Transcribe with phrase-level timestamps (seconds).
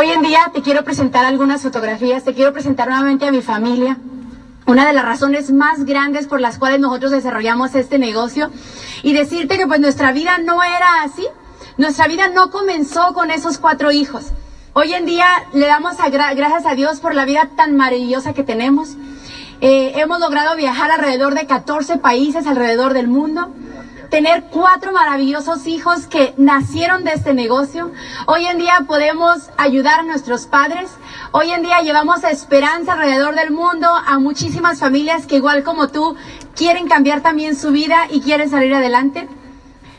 [0.00, 3.98] Hoy en día te quiero presentar algunas fotografías, te quiero presentar nuevamente a mi familia.
[4.64, 8.50] Una de las razones más grandes por las cuales nosotros desarrollamos este negocio
[9.02, 11.26] y decirte que pues nuestra vida no era así.
[11.76, 14.28] Nuestra vida no comenzó con esos cuatro hijos.
[14.72, 18.96] Hoy en día le damos gracias a Dios por la vida tan maravillosa que tenemos.
[19.60, 23.52] Eh, hemos logrado viajar alrededor de 14 países alrededor del mundo
[24.10, 27.92] tener cuatro maravillosos hijos que nacieron de este negocio.
[28.26, 30.90] Hoy en día podemos ayudar a nuestros padres.
[31.30, 36.16] Hoy en día llevamos esperanza alrededor del mundo a muchísimas familias que igual como tú
[36.56, 39.28] quieren cambiar también su vida y quieren salir adelante.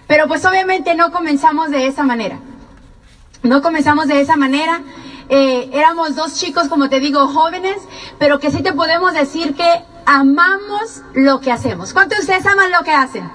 [0.08, 2.38] Pero pues obviamente no comenzamos de esa manera.
[3.44, 4.82] No comenzamos de esa manera.
[5.30, 7.78] Eh, éramos dos chicos, como te digo, jóvenes,
[8.20, 11.94] pero que sí te podemos decir que amamos lo que hacemos.
[11.94, 13.30] ¿Cuántos de ustedes aman lo que hacen?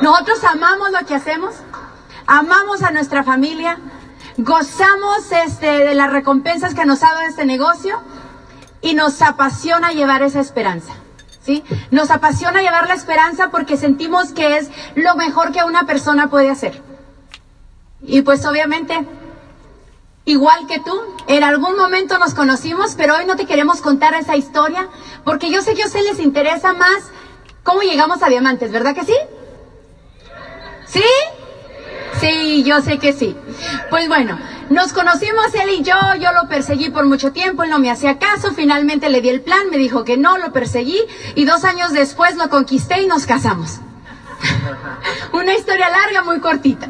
[0.00, 1.54] Nosotros amamos lo que hacemos,
[2.26, 3.78] amamos a nuestra familia,
[4.36, 8.00] gozamos este, de las recompensas que nos ha dado este negocio
[8.80, 10.92] y nos apasiona llevar esa esperanza.
[11.44, 11.64] ¿Sí?
[11.90, 16.48] Nos apasiona llevar la esperanza porque sentimos que es lo mejor que una persona puede
[16.48, 16.80] hacer.
[18.00, 19.04] Y pues obviamente,
[20.24, 24.36] igual que tú, en algún momento nos conocimos, pero hoy no te queremos contar esa
[24.36, 24.88] historia
[25.24, 27.10] porque yo sé que a ustedes les interesa más
[27.62, 29.14] cómo llegamos a diamantes, ¿verdad que sí?
[30.86, 31.04] ¿Sí?
[32.20, 33.36] Sí, yo sé que sí.
[33.90, 34.38] Pues bueno,
[34.70, 38.18] nos conocimos él y yo, yo lo perseguí por mucho tiempo, él no me hacía
[38.18, 41.00] caso, finalmente le di el plan, me dijo que no, lo perseguí
[41.34, 43.80] y dos años después lo conquisté y nos casamos.
[45.32, 46.88] Una historia larga, muy cortita.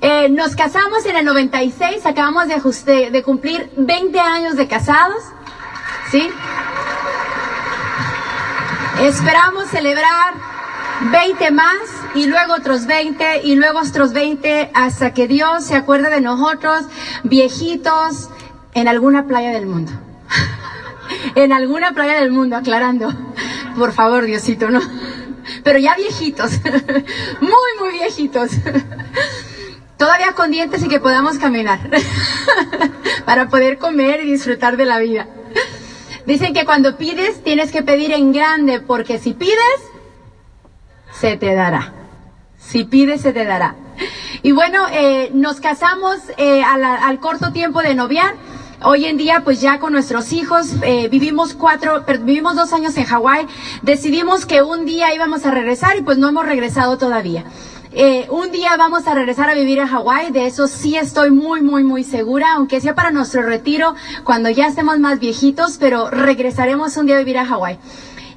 [0.00, 5.24] Eh, nos casamos en el 96, acabamos de, de cumplir 20 años de casados,
[6.12, 6.30] ¿sí?
[9.00, 10.34] Esperamos celebrar
[11.10, 11.78] 20 más
[12.14, 16.84] y luego otros 20 y luego otros 20 hasta que Dios se acuerde de nosotros,
[17.24, 18.28] viejitos,
[18.74, 19.90] en alguna playa del mundo.
[21.34, 23.12] en alguna playa del mundo, aclarando.
[23.76, 24.80] Por favor, Diosito, ¿no?
[25.64, 26.52] Pero ya viejitos,
[27.40, 27.50] muy,
[27.80, 28.50] muy viejitos.
[29.98, 31.80] Todavía con dientes y que podamos caminar
[33.26, 35.26] para poder comer y disfrutar de la vida.
[36.24, 39.58] Dicen que cuando pides tienes que pedir en grande porque si pides,
[41.10, 41.92] se te dará.
[42.58, 43.74] Si pides, se te dará.
[44.42, 48.34] Y bueno, eh, nos casamos eh, al, corto tiempo de noviar.
[48.84, 53.04] Hoy en día, pues ya con nuestros hijos, eh, vivimos cuatro, vivimos dos años en
[53.04, 53.48] Hawái.
[53.82, 57.44] Decidimos que un día íbamos a regresar y pues no hemos regresado todavía.
[58.30, 61.82] Un día vamos a regresar a vivir a Hawái, de eso sí estoy muy, muy,
[61.82, 67.06] muy segura, aunque sea para nuestro retiro cuando ya estemos más viejitos, pero regresaremos un
[67.06, 67.76] día a vivir a Hawái.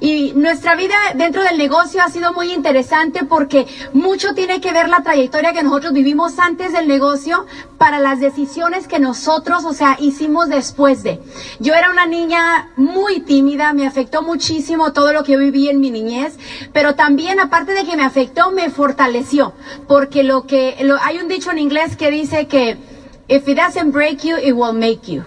[0.02, 4.88] Y nuestra vida dentro del negocio ha sido muy interesante porque mucho tiene que ver
[4.88, 7.46] la trayectoria que nosotros vivimos antes del negocio
[7.78, 11.20] para las decisiones que nosotros, o sea, hicimos después de.
[11.60, 15.92] Yo era una niña muy tímida, me afectó muchísimo todo lo que viví en mi
[15.92, 16.36] niñez,
[16.72, 19.52] pero también aparte de que me afectó, me fortaleció,
[19.86, 22.76] porque lo que, hay un dicho en inglés que dice que
[23.28, 25.22] if it doesn't break you, it will make you.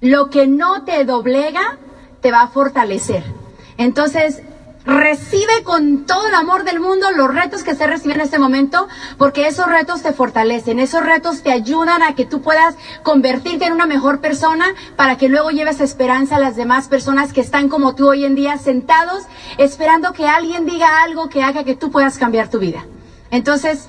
[0.00, 1.76] Lo que no te doblega,
[2.22, 3.41] te va a fortalecer.
[3.76, 4.42] Entonces,
[4.84, 8.88] recibe con todo el amor del mundo los retos que se reciben en este momento,
[9.16, 13.72] porque esos retos te fortalecen, esos retos te ayudan a que tú puedas convertirte en
[13.72, 14.66] una mejor persona
[14.96, 18.34] para que luego lleves esperanza a las demás personas que están como tú hoy en
[18.34, 19.24] día sentados
[19.58, 22.84] esperando que alguien diga algo que haga que tú puedas cambiar tu vida.
[23.30, 23.88] Entonces,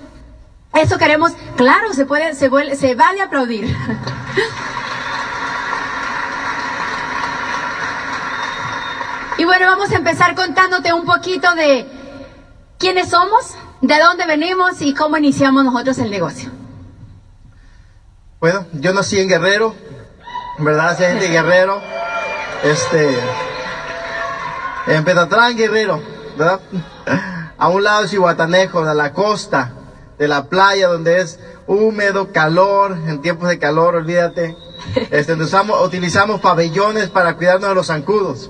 [0.74, 3.76] eso queremos, claro, se puede, se, se vale aplaudir.
[9.44, 11.86] Y bueno, vamos a empezar contándote un poquito de
[12.80, 16.50] quiénes somos, de dónde venimos y cómo iniciamos nosotros el negocio.
[18.40, 19.76] Bueno, yo nací en Guerrero,
[20.60, 20.96] ¿verdad?
[20.96, 21.82] Soy gente Guerrero.
[22.64, 23.18] Este.
[24.88, 26.02] En Petatlán, Guerrero,
[26.38, 26.62] ¿verdad?
[27.58, 29.74] A un lado es Iguatanejo, de la costa,
[30.18, 31.38] de la playa, donde es
[31.68, 34.56] húmedo, calor, en tiempos de calor, olvídate.
[35.12, 38.50] Este, usamos, utilizamos pabellones para cuidarnos de los zancudos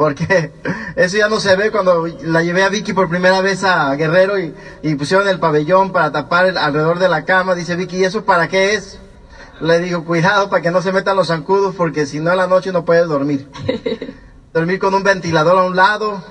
[0.00, 0.50] porque
[0.96, 4.38] eso ya no se ve cuando la llevé a Vicky por primera vez a Guerrero
[4.38, 7.54] y, pusieron el pabellón para tapar el, alrededor de la cama.
[7.54, 8.98] Dice Vicky, ¿y eso para qué es?
[9.60, 12.46] Le digo, cuidado para que no se metan los zancudos porque si no en la
[12.46, 13.46] noche no puedes dormir.
[14.54, 16.24] dormir con un ventilador a un lado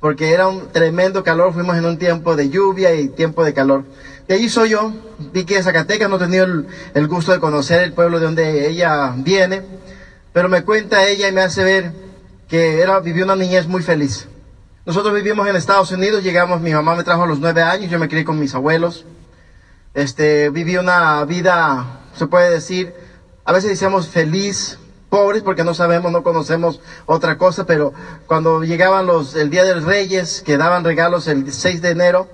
[0.00, 1.52] porque era un tremendo calor.
[1.52, 3.84] Fuimos en un tiempo de lluvia y tiempo de calor.
[4.26, 4.94] De allí soy yo,
[5.34, 8.70] Vicky de Zacatecas, no he tenido el, el gusto de conocer el pueblo de donde
[8.70, 9.60] ella viene,
[10.32, 12.05] pero me cuenta ella y me hace ver
[12.48, 14.28] que era, vivió una niñez muy feliz.
[14.84, 17.98] Nosotros vivimos en Estados Unidos, llegamos, mi mamá me trajo a los nueve años, yo
[17.98, 19.04] me crié con mis abuelos.
[19.94, 22.94] Este, viví una vida, se puede decir,
[23.44, 24.78] A veces decíamos feliz,
[25.08, 27.92] pobres porque no sabemos, no conocemos otra cosa, pero
[28.26, 32.28] cuando llegaban los, el Día de los Reyes, que daban regalos el 6 de enero,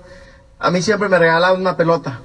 [0.59, 2.21] a mí siempre me regalaban una pelota.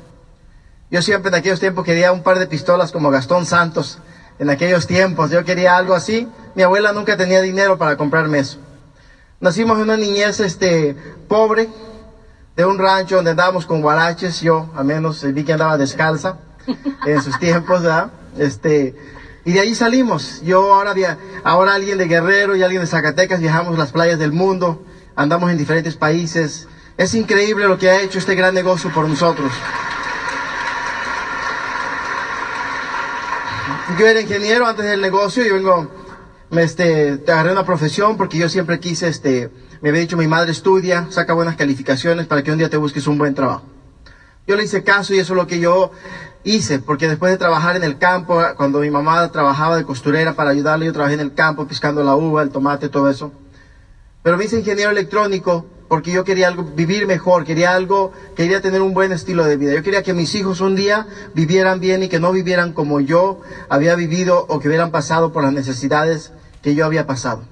[0.90, 3.98] Yo siempre en aquellos tiempos quería un par de pistolas como Gastón Santos.
[4.38, 6.28] En aquellos tiempos yo quería algo así.
[6.54, 8.58] Mi abuela nunca tenía dinero para comprarme eso.
[9.40, 10.96] Nacimos en una niñez este,
[11.28, 11.68] pobre,
[12.56, 14.40] de un rancho donde andábamos con guaraches.
[14.40, 16.38] Yo, al menos, vi que andaba descalza
[17.06, 18.10] en sus tiempos, ¿verdad?
[18.36, 18.96] Este,
[19.44, 20.42] y de ahí salimos.
[20.42, 20.94] Yo ahora,
[21.44, 24.84] ahora alguien de Guerrero y alguien de Zacatecas viajamos las playas del mundo,
[25.14, 26.66] andamos en diferentes países.
[26.96, 29.52] Es increíble lo que ha hecho este gran negocio por nosotros.
[33.98, 35.90] Yo era ingeniero antes del negocio y vengo,
[36.50, 39.50] este, te agarré una profesión porque yo siempre quise, este,
[39.80, 43.06] me había dicho mi madre estudia, saca buenas calificaciones para que un día te busques
[43.06, 43.64] un buen trabajo.
[44.46, 45.90] Yo le hice caso y eso es lo que yo
[46.44, 50.50] hice, porque después de trabajar en el campo, cuando mi mamá trabajaba de costurera para
[50.50, 53.30] ayudarle, yo trabajé en el campo piscando la uva, el tomate, todo eso.
[54.22, 58.82] Pero me hice ingeniero electrónico porque yo quería algo, vivir mejor, quería algo, quería tener
[58.82, 59.74] un buen estilo de vida.
[59.74, 63.40] Yo quería que mis hijos un día vivieran bien y que no vivieran como yo
[63.68, 67.44] había vivido o que hubieran pasado por las necesidades que yo había pasado.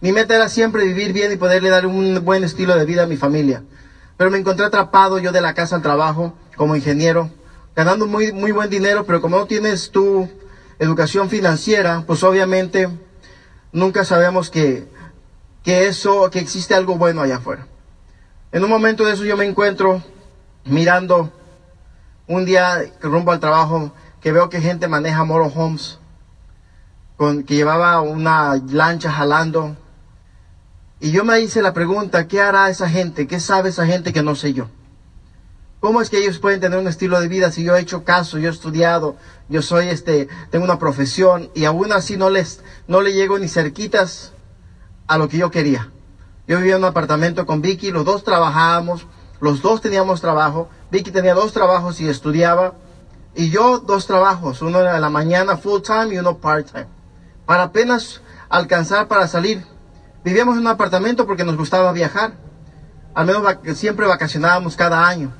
[0.00, 3.06] Mi meta era siempre vivir bien y poderle dar un buen estilo de vida a
[3.06, 3.62] mi familia.
[4.16, 7.30] Pero me encontré atrapado yo de la casa al trabajo como ingeniero,
[7.74, 10.28] ganando muy, muy buen dinero, pero como no tienes tu
[10.78, 12.88] educación financiera, pues obviamente
[13.72, 14.88] nunca sabemos que,
[15.62, 17.66] que eso, que existe algo bueno allá afuera.
[18.50, 20.02] En un momento de eso yo me encuentro
[20.64, 21.32] mirando
[22.26, 25.98] un día rumbo al trabajo que veo que gente maneja motorhomes,
[27.44, 29.76] que llevaba una lancha jalando.
[31.00, 33.26] Y yo me hice la pregunta, ¿qué hará esa gente?
[33.26, 34.68] ¿Qué sabe esa gente que no sé yo?
[35.80, 38.38] ¿Cómo es que ellos pueden tener un estilo de vida si yo he hecho caso,
[38.38, 39.16] yo he estudiado,
[39.48, 43.48] yo soy este, tengo una profesión y aún así no les, no le llego ni
[43.48, 44.32] cerquitas
[45.08, 45.90] a lo que yo quería?
[46.46, 49.06] Yo vivía en un apartamento con Vicky, los dos trabajábamos,
[49.40, 50.68] los dos teníamos trabajo.
[50.92, 52.74] Vicky tenía dos trabajos y estudiaba.
[53.34, 57.01] Y yo dos trabajos, uno en la mañana full time y uno part time.
[57.52, 59.62] Para apenas alcanzar para salir.
[60.24, 62.32] Vivíamos en un apartamento porque nos gustaba viajar.
[63.12, 63.44] Al menos
[63.74, 65.34] siempre vacacionábamos cada año.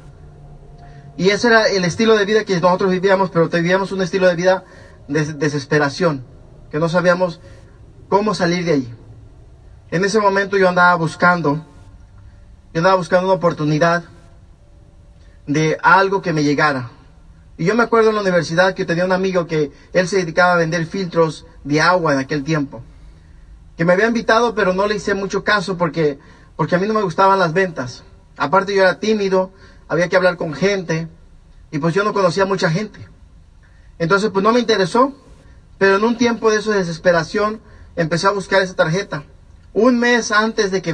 [1.16, 4.34] Y ese era el estilo de vida que nosotros vivíamos, pero vivíamos un estilo de
[4.34, 4.62] vida
[5.08, 6.22] de desesperación,
[6.70, 7.40] que no sabíamos
[8.10, 8.94] cómo salir de allí.
[9.90, 11.64] En ese momento yo andaba buscando,
[12.74, 14.04] yo andaba buscando una oportunidad
[15.46, 16.90] de algo que me llegara.
[17.62, 20.54] Y yo me acuerdo en la universidad que tenía un amigo que él se dedicaba
[20.54, 22.82] a vender filtros de agua en aquel tiempo.
[23.76, 26.18] Que me había invitado, pero no le hice mucho caso porque,
[26.56, 28.02] porque a mí no me gustaban las ventas.
[28.36, 29.52] Aparte yo era tímido,
[29.86, 31.06] había que hablar con gente
[31.70, 32.98] y pues yo no conocía mucha gente.
[34.00, 35.14] Entonces pues no me interesó,
[35.78, 37.60] pero en un tiempo de esa desesperación
[37.94, 39.22] empecé a buscar esa tarjeta.
[39.72, 40.92] Un mes antes de que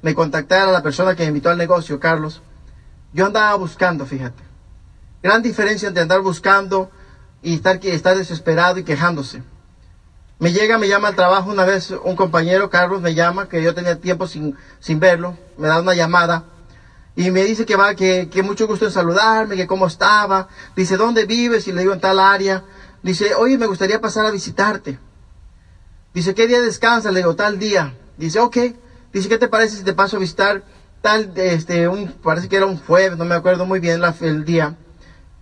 [0.00, 2.40] me, contactara la persona que me invitó al negocio, Carlos,
[3.12, 4.47] yo andaba buscando, fíjate.
[5.22, 6.90] Gran diferencia entre andar buscando
[7.42, 9.42] y estar, estar desesperado y quejándose.
[10.38, 13.74] Me llega, me llama al trabajo una vez un compañero, Carlos, me llama, que yo
[13.74, 16.44] tenía tiempo sin, sin verlo, me da una llamada
[17.18, 20.46] y me dice que va, que, que mucho gusto en saludarme, que cómo estaba.
[20.76, 21.66] Dice, ¿dónde vives?
[21.66, 22.62] Y le digo, en tal área.
[23.02, 25.00] Dice, oye, me gustaría pasar a visitarte.
[26.14, 27.10] Dice, ¿qué día descansa?
[27.10, 27.92] Le digo, tal día.
[28.16, 28.56] Dice, ok.
[29.12, 30.62] Dice, ¿qué te parece si te paso a visitar
[31.02, 34.44] tal, este, un, parece que era un jueves, no me acuerdo muy bien la, el
[34.44, 34.76] día.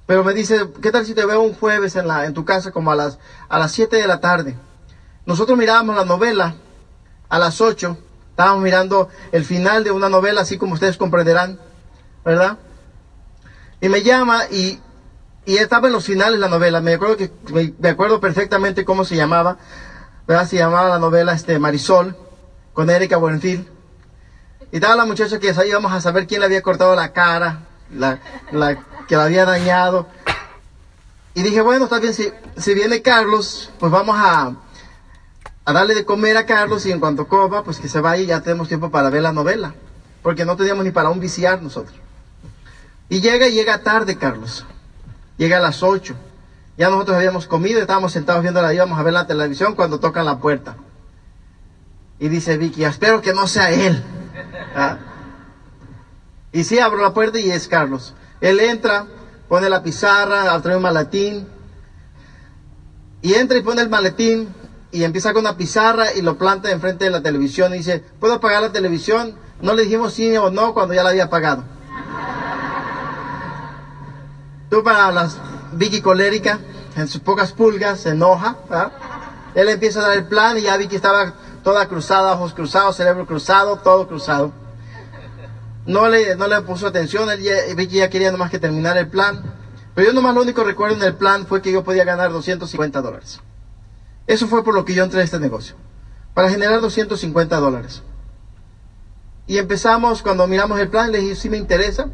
[0.07, 2.71] Pero me dice, ¿qué tal si te veo un jueves en, la, en tu casa
[2.71, 4.57] como a las, a las 7 de la tarde?
[5.27, 6.55] Nosotros mirábamos la novela
[7.29, 7.99] a las 8.
[8.31, 11.59] Estábamos mirando el final de una novela, así como ustedes comprenderán,
[12.25, 12.59] ¿verdad?
[13.81, 14.81] Y me llama y,
[15.45, 16.81] y estaba en los finales la novela.
[16.81, 19.59] Me acuerdo que me, acuerdo perfectamente cómo se llamaba,
[20.29, 20.47] ¿verdad?
[20.47, 22.17] Se llamaba la novela este Marisol
[22.73, 23.69] con Erika Buenfil.
[24.71, 27.67] Y estaba la muchacha que ahí íbamos a saber quién le había cortado la cara,
[27.91, 28.21] la,
[28.53, 30.07] la que la había dañado.
[31.35, 34.55] Y dije, bueno, está bien, si, si viene Carlos, pues vamos a,
[35.65, 38.27] a darle de comer a Carlos y en cuanto coma, pues que se vaya y
[38.27, 39.75] ya tenemos tiempo para ver la novela.
[40.23, 41.97] Porque no teníamos ni para un viciar nosotros.
[43.09, 44.65] Y llega y llega tarde Carlos.
[45.37, 46.15] Llega a las 8.
[46.79, 50.27] Ya nosotros habíamos comido, estábamos sentados viendo la, íbamos a ver la televisión cuando tocan
[50.27, 50.77] la puerta.
[52.19, 54.03] Y dice Vicky, espero que no sea él.
[54.75, 54.99] ¿Ah?
[56.53, 58.15] Y sí, abro la puerta y es Carlos.
[58.40, 59.07] Él entra,
[59.49, 61.49] pone la pizarra, trae un maletín.
[63.23, 64.49] Y entra y pone el maletín
[64.93, 68.35] y empieza con una pizarra y lo planta enfrente de la televisión y dice, ¿puedo
[68.35, 69.35] apagar la televisión?
[69.61, 71.64] No le dijimos sí o no cuando ya la había apagado.
[74.71, 75.38] Tú para las
[75.73, 76.59] Vicky colérica,
[76.97, 78.57] en sus pocas pulgas, se enoja.
[79.55, 82.97] Él empieza a dar el plan y ya vi que estaba toda cruzada, ojos cruzados,
[82.97, 84.52] cerebro cruzado, todo cruzado.
[85.87, 88.97] No le, no le puso atención, él ya, vi que ya quería nomás que terminar
[88.97, 89.55] el plan.
[89.95, 93.00] Pero yo nomás lo único recuerdo en el plan fue que yo podía ganar 250
[93.00, 93.40] dólares.
[94.26, 95.76] Eso fue por lo que yo entré a este negocio.
[96.35, 98.02] Para generar 250 dólares.
[99.47, 102.11] Y empezamos, cuando miramos el plan, le dije, sí me interesa.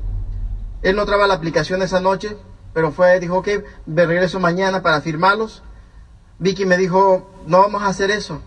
[0.82, 2.36] Él no traba la aplicación esa noche,
[2.74, 3.48] pero fue, dijo, ok,
[3.86, 5.62] me regreso mañana para firmarlos.
[6.38, 8.42] Vicky me dijo, no vamos a hacer eso.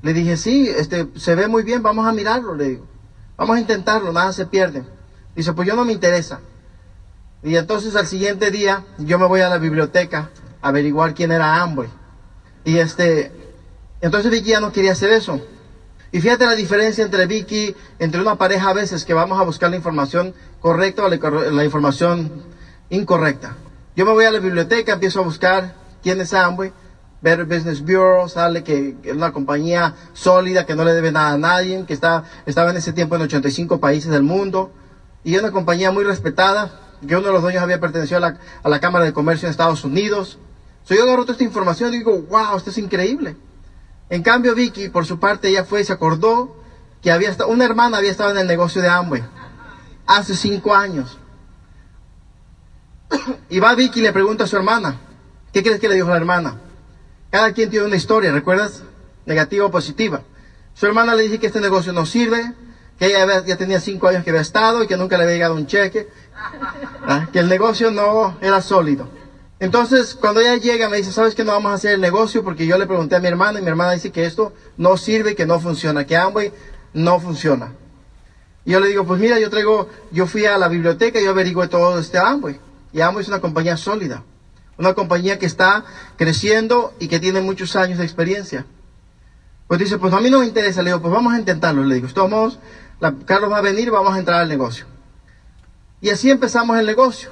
[0.00, 2.91] Le dije, sí, este, se ve muy bien, vamos a mirarlo, le digo.
[3.42, 4.84] Vamos a intentarlo, nada se pierde.
[5.34, 6.38] Dice, pues yo no me interesa.
[7.42, 10.30] Y entonces al siguiente día yo me voy a la biblioteca
[10.60, 11.88] a averiguar quién era Amway.
[12.64, 13.32] Y este,
[14.00, 15.40] entonces Vicky ya no quería hacer eso.
[16.12, 19.70] Y fíjate la diferencia entre Vicky, entre una pareja a veces que vamos a buscar
[19.70, 22.44] la información correcta o la, información
[22.90, 23.56] incorrecta.
[23.96, 26.72] Yo me voy a la biblioteca, empiezo a buscar quién es Amway.
[27.22, 31.38] Better Business Bureau, sale que es una compañía sólida, que no le debe nada a
[31.38, 34.72] nadie, que está, estaba en ese tiempo en 85 países del mundo,
[35.22, 38.38] y es una compañía muy respetada, que uno de los dueños había pertenecido a la,
[38.62, 40.38] a la Cámara de Comercio en Estados Unidos.
[40.84, 43.36] So, yo agarro toda esta información y digo, wow, esto es increíble.
[44.10, 46.56] En cambio, Vicky, por su parte, ella fue y se acordó
[47.02, 49.22] que había una hermana había estado en el negocio de Amway
[50.06, 51.18] hace cinco años.
[53.48, 54.96] Y va Vicky y le pregunta a su hermana,
[55.52, 56.56] ¿qué crees que le dijo la hermana?
[57.32, 58.82] Cada quien tiene una historia, ¿recuerdas?
[59.24, 60.20] Negativa o positiva.
[60.74, 62.52] Su hermana le dice que este negocio no sirve,
[62.98, 65.54] que ella ya tenía cinco años que había estado y que nunca le había llegado
[65.54, 66.10] un cheque,
[67.08, 67.28] ¿ah?
[67.32, 69.08] que el negocio no era sólido.
[69.60, 72.44] Entonces, cuando ella llega, me dice, ¿sabes que no vamos a hacer el negocio?
[72.44, 75.34] Porque yo le pregunté a mi hermana y mi hermana dice que esto no sirve,
[75.34, 76.52] que no funciona, que Amway
[76.92, 77.72] no funciona.
[78.66, 81.30] Y yo le digo, pues mira, yo traigo, yo fui a la biblioteca y yo
[81.30, 82.60] averigué todo este Amway.
[82.92, 84.22] Y Amway es una compañía sólida.
[84.78, 85.84] Una compañía que está
[86.16, 88.66] creciendo y que tiene muchos años de experiencia.
[89.68, 90.82] Pues dice, pues a mí no me interesa.
[90.82, 91.84] Le digo, pues vamos a intentarlo.
[91.84, 92.58] Le digo, estamos,
[93.00, 94.86] la, Carlos va a venir vamos a entrar al negocio.
[96.00, 97.30] Y así empezamos el negocio.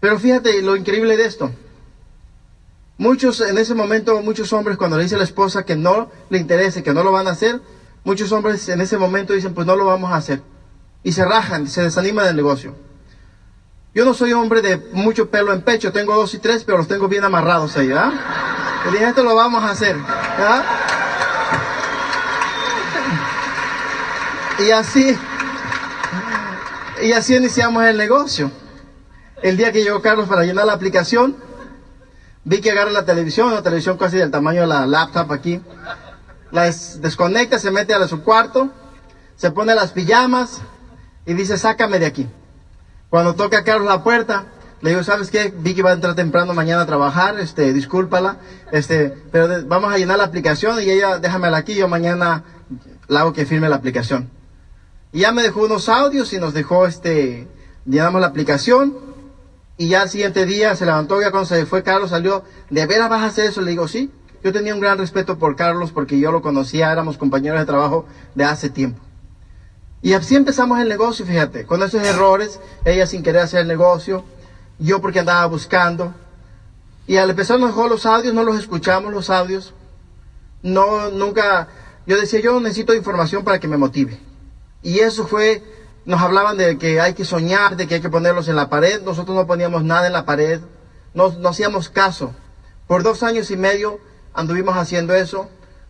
[0.00, 1.50] Pero fíjate lo increíble de esto.
[2.98, 6.38] Muchos, en ese momento, muchos hombres cuando le dice a la esposa que no le
[6.38, 7.60] interese, que no lo van a hacer,
[8.04, 10.42] muchos hombres en ese momento dicen, pues no lo vamos a hacer.
[11.04, 12.74] Y se rajan, se desaniman del negocio.
[13.98, 16.86] Yo no soy hombre de mucho pelo en pecho, tengo dos y tres, pero los
[16.86, 18.12] tengo bien amarrados ahí, ¿ah?
[18.88, 20.62] Y dije, esto lo vamos a hacer, ¿ah?
[24.60, 25.18] Y así,
[27.02, 28.52] y así iniciamos el negocio.
[29.42, 31.36] El día que llegó Carlos para llenar la aplicación,
[32.44, 35.60] vi que agarra la televisión, una televisión casi del tamaño de la laptop aquí,
[36.52, 38.70] la des desconecta, se mete a su cuarto,
[39.34, 40.60] se pone las pijamas
[41.26, 42.28] y dice, sácame de aquí.
[43.10, 44.46] Cuando toca a Carlos la puerta,
[44.80, 45.52] le digo, ¿sabes qué?
[45.56, 48.36] Vicky va a entrar temprano mañana a trabajar, este, discúlpala,
[48.70, 52.44] este, pero vamos a llenar la aplicación y ella, déjamela aquí, yo mañana
[53.08, 54.30] la hago que firme la aplicación.
[55.12, 57.48] Y ya me dejó unos audios y nos dejó, este,
[57.86, 58.94] llenamos la aplicación
[59.78, 63.08] y ya al siguiente día se levantó, ya cuando se fue Carlos salió, ¿de veras
[63.08, 63.62] vas a hacer eso?
[63.62, 64.10] Le digo, sí.
[64.44, 68.06] Yo tenía un gran respeto por Carlos porque yo lo conocía, éramos compañeros de trabajo
[68.36, 69.07] de hace tiempo.
[70.00, 74.24] Y así empezamos el negocio, fíjate, con esos errores, ella sin querer hacer el negocio,
[74.78, 76.14] yo porque andaba buscando.
[77.06, 79.74] Y al empezar nos dejó los audios, no los escuchamos los audios.
[80.62, 81.68] No, nunca,
[82.06, 84.18] yo decía, yo necesito información para que me motive.
[84.82, 85.62] Y eso fue,
[86.04, 89.02] nos hablaban de que hay que soñar, de que hay que ponerlos en la pared.
[89.02, 90.60] Nosotros no poníamos nada en la pared,
[91.14, 92.34] no, no hacíamos caso.
[92.86, 93.98] Por dos años y medio
[94.32, 95.48] anduvimos haciendo eso.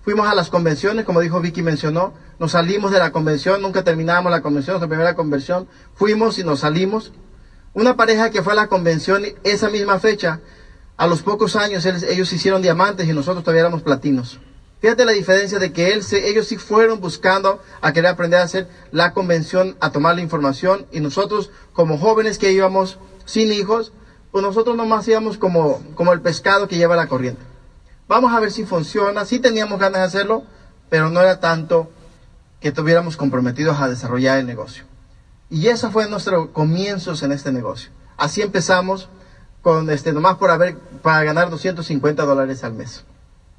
[0.08, 4.32] Fuimos a las convenciones, como dijo Vicky mencionó, nos salimos de la convención, nunca terminábamos
[4.32, 7.12] la convención, nuestra primera convención, fuimos y nos salimos.
[7.74, 10.40] Una pareja que fue a la convención esa misma fecha,
[10.96, 14.40] a los pocos años ellos hicieron diamantes y nosotros todavía éramos platinos.
[14.80, 18.44] Fíjate la diferencia de que él se, ellos sí fueron buscando a querer aprender a
[18.44, 23.92] hacer la convención, a tomar la información, y nosotros como jóvenes que íbamos sin hijos,
[24.32, 27.42] pues nosotros nomás íbamos como, como el pescado que lleva la corriente.
[28.08, 30.44] Vamos a ver si funciona, sí teníamos ganas de hacerlo,
[30.88, 31.90] pero no era tanto
[32.58, 34.84] que estuviéramos comprometidos a desarrollar el negocio.
[35.50, 37.90] Y eso fue nuestro comienzos en este negocio.
[38.16, 39.08] Así empezamos
[39.62, 43.04] con este nomás por haber para ganar 250 dólares al mes.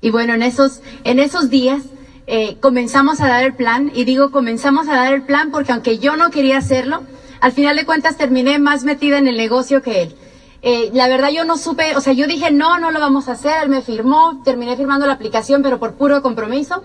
[0.02, 1.84] Y bueno, en esos en esos días
[2.26, 6.00] eh, comenzamos a dar el plan y digo comenzamos a dar el plan porque aunque
[6.00, 7.04] yo no quería hacerlo,
[7.40, 10.16] al final de cuentas terminé más metida en el negocio que él.
[10.62, 13.34] Eh, la verdad yo no supe, o sea, yo dije no, no lo vamos a
[13.34, 16.84] hacer, me firmó, terminé firmando la aplicación, pero por puro compromiso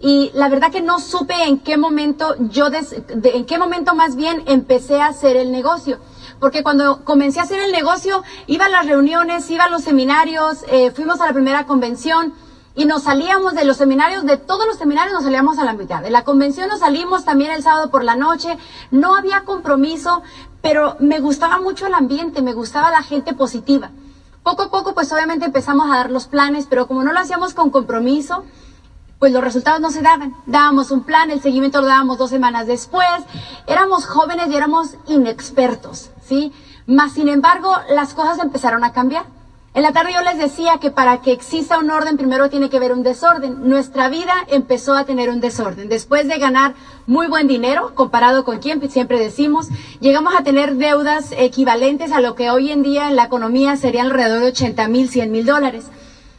[0.00, 3.94] y la verdad que no supe en qué momento yo, des, de, en qué momento
[3.94, 5.98] más bien empecé a hacer el negocio.
[6.38, 10.64] porque cuando comencé a hacer el negocio, iba a las reuniones, iba a los seminarios,
[10.68, 12.34] eh, fuimos a la primera convención
[12.74, 16.02] y nos salíamos de los seminarios, de todos los seminarios nos salíamos a la mitad.
[16.02, 18.58] De la convención nos salimos también el sábado por la noche,
[18.90, 20.22] no había compromiso,
[20.62, 23.90] pero me gustaba mucho el ambiente, me gustaba la gente positiva.
[24.42, 27.54] Poco a poco, pues obviamente empezamos a dar los planes, pero como no lo hacíamos
[27.54, 28.44] con compromiso,
[29.18, 30.34] pues los resultados no se daban.
[30.46, 33.08] Dábamos un plan, el seguimiento lo dábamos dos semanas después.
[33.66, 36.52] Éramos jóvenes y éramos inexpertos, ¿sí?
[36.86, 39.35] Más sin embargo, las cosas empezaron a cambiar.
[39.76, 42.78] En la tarde yo les decía que para que exista un orden primero tiene que
[42.78, 43.68] haber un desorden.
[43.68, 45.90] Nuestra vida empezó a tener un desorden.
[45.90, 46.72] Después de ganar
[47.06, 49.68] muy buen dinero, comparado con quien siempre decimos,
[50.00, 54.06] llegamos a tener deudas equivalentes a lo que hoy en día en la economía serían
[54.06, 55.84] alrededor de 80 mil, 100 mil dólares.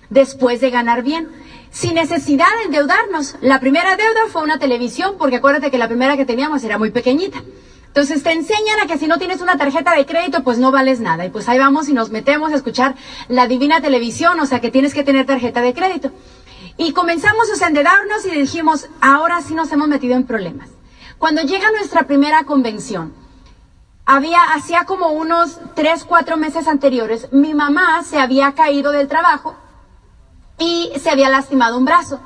[0.10, 1.30] Después de ganar bien
[1.70, 3.36] sin necesidad de endeudarnos.
[3.42, 6.90] La primera deuda fue una televisión, porque acuérdate que la primera que teníamos era muy
[6.90, 7.44] pequeñita.
[7.98, 11.00] Entonces te enseñan a que si no tienes una tarjeta de crédito, pues no vales
[11.00, 11.26] nada.
[11.26, 12.94] Y pues ahí vamos y nos metemos a escuchar
[13.28, 16.12] la divina televisión, o sea que tienes que tener tarjeta de crédito.
[16.78, 20.70] Y comenzamos a endeudarnos y dijimos, ahora sí nos hemos metido en problemas.
[21.18, 23.16] Cuando llega nuestra primera convención,
[24.06, 29.56] había, hacía como unos tres, cuatro meses anteriores, mi mamá se había caído del trabajo
[30.60, 32.20] y se había lastimado un brazo.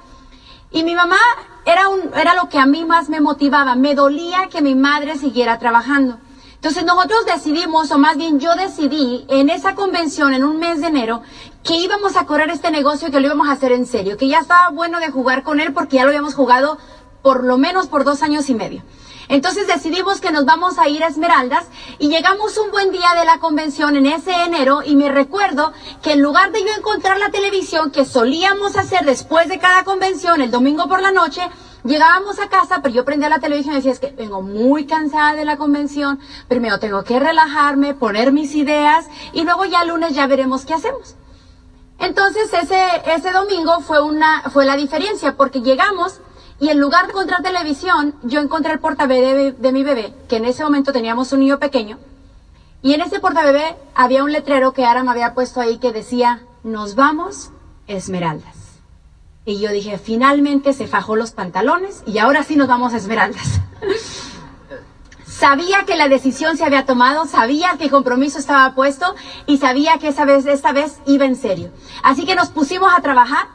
[0.69, 1.17] Y mi mamá
[1.65, 3.75] era, un, era lo que a mí más me motivaba.
[3.75, 6.17] Me dolía que mi madre siguiera trabajando.
[6.55, 10.87] Entonces nosotros decidimos, o más bien yo decidí en esa convención en un mes de
[10.87, 11.23] enero,
[11.63, 14.27] que íbamos a correr este negocio y que lo íbamos a hacer en serio, que
[14.27, 16.77] ya estaba bueno de jugar con él porque ya lo habíamos jugado
[17.23, 18.83] por lo menos por dos años y medio.
[19.31, 21.65] Entonces decidimos que nos vamos a ir a Esmeraldas
[21.99, 25.71] y llegamos un buen día de la convención en ese enero y me recuerdo
[26.03, 30.41] que en lugar de yo encontrar la televisión que solíamos hacer después de cada convención
[30.41, 31.41] el domingo por la noche,
[31.83, 35.33] Llegábamos a casa, pero yo prendía la televisión y decía, es que vengo muy cansada
[35.33, 40.27] de la convención, primero tengo que relajarme, poner mis ideas y luego ya lunes ya
[40.27, 41.15] veremos qué hacemos.
[41.97, 46.21] Entonces ese, ese domingo fue una, fue la diferencia porque llegamos
[46.61, 50.45] y en lugar de encontrar televisión, yo encontré el portabebé de, mi bebé, que en
[50.45, 51.97] ese momento teníamos un niño pequeño.
[52.83, 56.43] Y en ese portabebé había un letrero que Ara me había puesto ahí que decía,
[56.63, 57.49] nos vamos,
[57.87, 58.55] Esmeraldas.
[59.43, 63.59] Y yo dije, finalmente se fajó los pantalones y ahora sí nos vamos a Esmeraldas.
[65.25, 69.15] sabía que la decisión se había tomado, sabía que el compromiso estaba puesto
[69.47, 71.71] y sabía que esa vez, esta vez iba en serio.
[72.03, 73.47] Así que nos pusimos a trabajar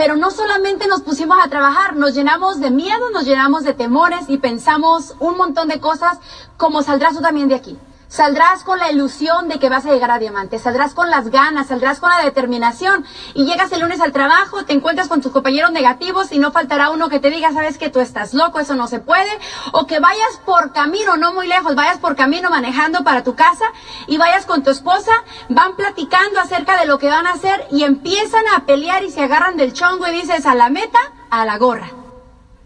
[0.00, 4.20] pero no solamente nos pusimos a trabajar, nos llenamos de miedo, nos llenamos de temores
[4.28, 6.16] y pensamos un montón de cosas
[6.56, 7.76] como saldrás tú también de aquí.
[8.10, 11.68] Saldrás con la ilusión de que vas a llegar a diamante, saldrás con las ganas,
[11.68, 15.70] saldrás con la determinación y llegas el lunes al trabajo, te encuentras con tus compañeros
[15.70, 18.88] negativos y no faltará uno que te diga, sabes que tú estás loco, eso no
[18.88, 19.30] se puede,
[19.70, 23.66] o que vayas por camino, no muy lejos, vayas por camino manejando para tu casa
[24.08, 25.12] y vayas con tu esposa,
[25.48, 29.22] van platicando acerca de lo que van a hacer y empiezan a pelear y se
[29.22, 30.98] agarran del chongo y dices, a la meta,
[31.30, 31.92] a la gorra.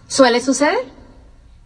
[0.09, 0.91] ¿Suele suceder?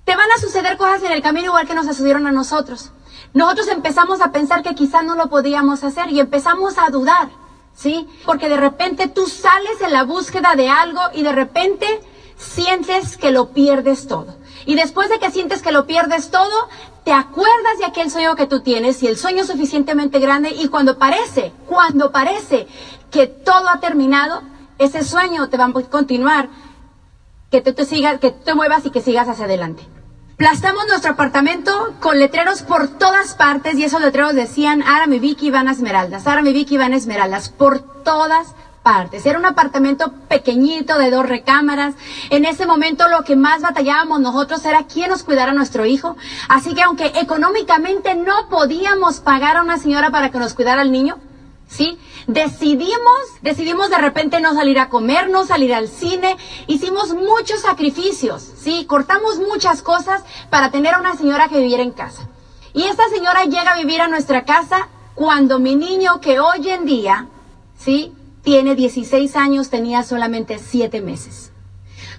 [0.05, 2.91] Te van a suceder cosas en el camino igual que nos sucedieron a nosotros
[3.35, 7.29] nosotros empezamos a pensar que quizás no lo podíamos hacer y empezamos a dudar,
[7.75, 8.09] ¿sí?
[8.25, 11.87] Porque de repente tú sales en la búsqueda de algo y de repente
[12.37, 14.37] sientes que lo pierdes todo.
[14.65, 16.69] Y después de que sientes que lo pierdes todo,
[17.05, 20.69] te acuerdas de aquel sueño que tú tienes y el sueño es suficientemente grande y
[20.69, 22.67] cuando parece, cuando parece
[23.11, 24.43] que todo ha terminado,
[24.79, 26.49] ese sueño te va a continuar,
[27.51, 29.87] que te, te sigas, que te muevas y que sigas hacia adelante.
[30.39, 35.51] Plastamos nuestro apartamento con letreros por todas partes y esos letreros decían Ara mi Vicky
[35.51, 39.27] van a Esmeraldas, Ara mi Vicky van a Esmeraldas, por todas partes.
[39.27, 41.97] Era un apartamento pequeñito de dos recámaras.
[42.31, 46.17] En ese momento lo que más batallábamos nosotros era quién nos cuidara a nuestro hijo.
[46.49, 50.93] Así que aunque económicamente no podíamos pagar a una señora para que nos cuidara al
[50.93, 51.19] niño,
[51.69, 51.99] ¿sí?
[52.27, 58.43] Decidimos, decidimos de repente no salir a comer, no salir al cine, hicimos muchos sacrificios,
[58.43, 58.87] ¿sí?
[58.87, 62.29] Cortamos muchas cosas para tener a una señora que viviera en casa.
[62.73, 66.85] Y esta señora llega a vivir a nuestra casa cuando mi niño, que hoy en
[66.85, 67.29] día,
[67.77, 68.13] ¿sí?
[68.43, 71.53] Tiene 16 años, tenía solamente 7 meses.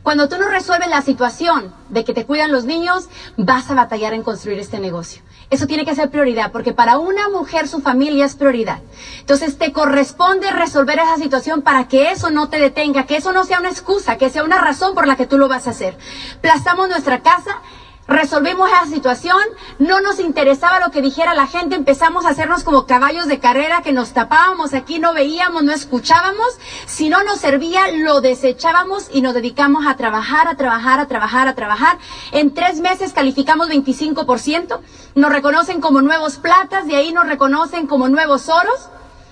[0.10, 4.16] Cuando tú no resuelves la situación de que te cuidan los niños, vas a batallar
[4.16, 5.22] en construir este negocio.
[5.52, 8.80] Eso tiene que ser prioridad, porque para una mujer su familia es prioridad.
[9.20, 13.46] Entonces te corresponde resolver esa situación para que eso no te detenga, que eso no
[13.46, 15.96] sea una excusa, que sea una razón por la que tú lo vas a hacer.
[16.42, 17.62] Plazamos nuestra casa,
[18.10, 19.40] resolvimos esa situación,
[19.78, 23.82] no nos interesaba lo que dijera la gente, empezamos a hacernos como caballos de carrera
[23.84, 29.22] que nos tapábamos aquí, no veíamos, no escuchábamos, si no nos servía, lo desechábamos y
[29.22, 32.00] nos dedicamos a trabajar, a trabajar, a trabajar, a trabajar.
[32.32, 34.80] En tres meses calificamos 25%,
[35.16, 38.90] nos reconocen como nuevos platas, de ahí nos reconocen como nuevos oros.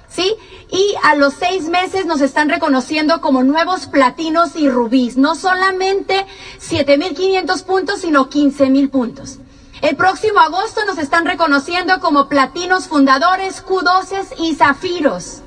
[0.09, 0.35] ¿Sí?
[0.69, 5.17] Y a los seis meses nos están reconociendo como nuevos platinos y rubíes.
[5.17, 6.25] No solamente
[6.59, 9.39] 7.500 puntos, sino 15.000 puntos.
[9.81, 15.43] El próximo agosto nos están reconociendo como platinos fundadores, Q12 y zafiros.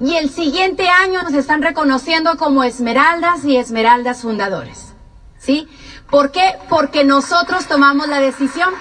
[0.00, 4.94] Y el siguiente año nos están reconociendo como esmeraldas y esmeraldas fundadores.
[5.38, 5.68] ¿Sí?
[6.10, 6.58] ¿Por qué?
[6.68, 8.74] Porque nosotros tomamos la decisión.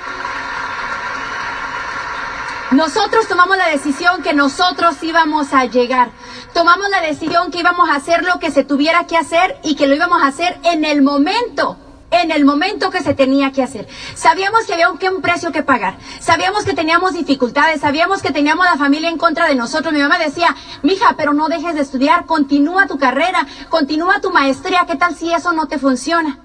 [2.72, 6.12] Nosotros tomamos la decisión que nosotros íbamos a llegar.
[6.54, 9.88] Tomamos la decisión que íbamos a hacer lo que se tuviera que hacer y que
[9.88, 11.78] lo íbamos a hacer en el momento
[12.12, 13.88] en el momento que se tenía que hacer.
[14.16, 15.98] Sabíamos que había un, un, precio que pagar.
[16.20, 17.82] Sabíamos que teníamos dificultades.
[17.82, 19.94] Sabíamos que teníamos la familia en contra de nosotros.
[19.94, 22.26] Mi mamá decía, mija, pero no dejes de estudiar.
[22.26, 23.46] Continúa tu carrera.
[23.70, 24.86] Continúa tu maestría.
[24.88, 26.40] ¿Qué tal si eso no te funciona?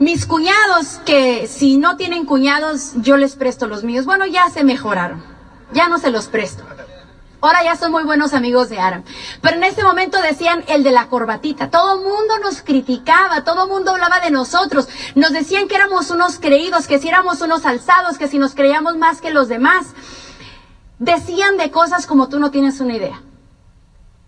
[0.00, 4.04] Mis cuñados, que si no tienen cuñados, yo les presto los míos.
[4.04, 5.37] Bueno, ya se mejoraron
[5.72, 6.64] ya no se los presto.
[7.40, 9.04] Ahora ya son muy buenos amigos de Aram.
[9.40, 11.70] Pero en ese momento decían el de la corbatita.
[11.70, 14.88] Todo el mundo nos criticaba, todo el mundo hablaba de nosotros.
[15.14, 18.96] Nos decían que éramos unos creídos, que si éramos unos alzados, que si nos creíamos
[18.96, 19.86] más que los demás.
[20.98, 23.22] Decían de cosas como tú no tienes una idea.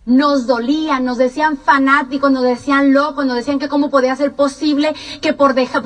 [0.07, 4.95] Nos dolían, nos decían fanáticos, nos decían locos, nos decían que cómo podía ser posible
[5.21, 5.83] que por dejar,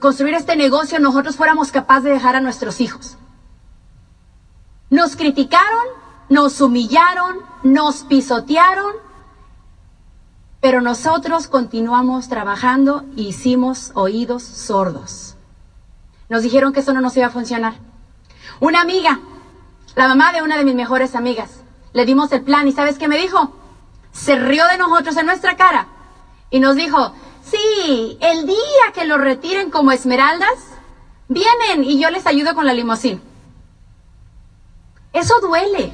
[0.00, 3.18] construir este negocio nosotros fuéramos capaces de dejar a nuestros hijos.
[4.92, 5.86] Nos criticaron,
[6.28, 8.92] nos humillaron, nos pisotearon,
[10.60, 15.36] pero nosotros continuamos trabajando y hicimos oídos sordos.
[16.28, 17.72] Nos dijeron que eso no nos iba a funcionar.
[18.60, 19.18] Una amiga,
[19.94, 21.62] la mamá de una de mis mejores amigas,
[21.94, 23.50] le dimos el plan y ¿sabes qué me dijo?
[24.12, 25.86] Se rió de nosotros en nuestra cara
[26.50, 30.58] y nos dijo, sí, el día que lo retiren como esmeraldas,
[31.28, 33.22] vienen y yo les ayudo con la limusina.
[35.12, 35.92] Eso duele.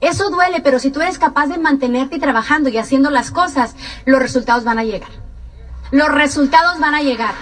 [0.00, 4.20] Eso duele, pero si tú eres capaz de mantenerte trabajando y haciendo las cosas, los
[4.20, 5.10] resultados van a llegar.
[5.90, 7.34] Los resultados van a llegar.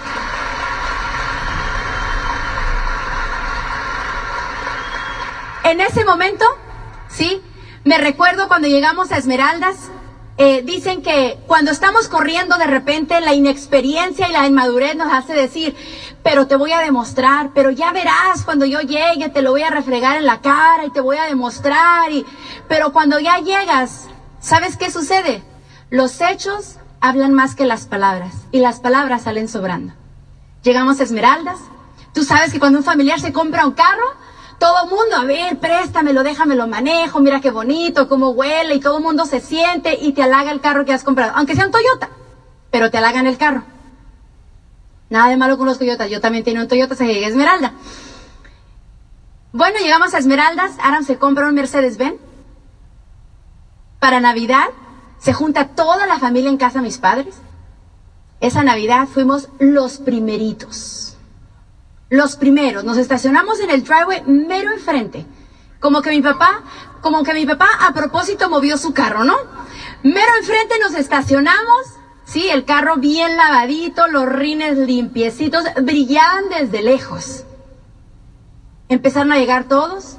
[5.63, 6.45] En ese momento,
[7.09, 7.41] ¿sí?
[7.83, 9.89] Me recuerdo cuando llegamos a Esmeraldas,
[10.37, 15.33] eh, dicen que cuando estamos corriendo de repente la inexperiencia y la inmadurez nos hace
[15.33, 15.75] decir,
[16.23, 19.69] pero te voy a demostrar, pero ya verás cuando yo llegue, te lo voy a
[19.69, 22.11] refregar en la cara y te voy a demostrar.
[22.11, 22.25] Y,
[22.67, 24.07] pero cuando ya llegas,
[24.39, 25.43] ¿sabes qué sucede?
[25.89, 29.93] Los hechos hablan más que las palabras y las palabras salen sobrando.
[30.63, 31.59] Llegamos a Esmeraldas.
[32.13, 34.05] Tú sabes que cuando un familiar se compra un carro,
[34.63, 38.99] todo mundo, a ver, préstamelo, déjame lo manejo, mira qué bonito, cómo huele, y todo
[38.99, 41.73] el mundo se siente y te halaga el carro que has comprado, aunque sea un
[41.73, 42.09] Toyota,
[42.71, 43.65] pero te halagan el carro.
[45.09, 47.73] Nada de malo con los Toyotas, yo también tengo un Toyota, se llega Esmeralda.
[49.51, 52.21] Bueno, llegamos a Esmeraldas, Aram se compra un Mercedes-Benz.
[53.99, 54.69] Para Navidad,
[55.19, 57.35] se junta toda la familia en casa de mis padres.
[58.39, 61.02] Esa Navidad fuimos los primeritos
[62.13, 62.83] los primeros.
[62.83, 65.25] Nos estacionamos en el driveway mero enfrente.
[65.79, 66.61] Como que mi papá,
[67.01, 69.35] como que mi papá a propósito movió su carro, ¿no?
[70.03, 71.87] Mero enfrente nos estacionamos.
[72.23, 77.45] Sí, el carro bien lavadito, los rines limpiecitos, brillaban desde lejos.
[78.89, 80.17] Empezaron a llegar todos,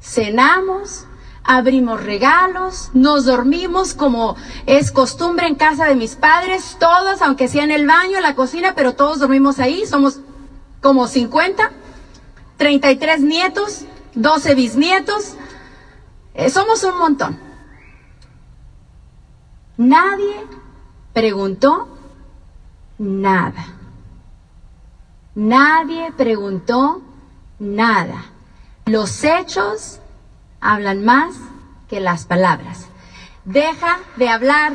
[0.00, 1.06] cenamos,
[1.42, 4.36] abrimos regalos, nos dormimos como
[4.66, 8.36] es costumbre en casa de mis padres, todos, aunque sea en el baño, en la
[8.36, 10.20] cocina, pero todos dormimos ahí, somos
[10.86, 11.72] como 50,
[12.58, 15.34] 33 nietos, 12 bisnietos.
[16.32, 17.40] Eh, somos un montón.
[19.76, 20.46] Nadie
[21.12, 21.88] preguntó
[22.98, 23.66] nada.
[25.34, 27.02] Nadie preguntó
[27.58, 28.26] nada.
[28.84, 29.98] Los hechos
[30.60, 31.34] hablan más
[31.88, 32.86] que las palabras.
[33.44, 34.74] Deja de hablar,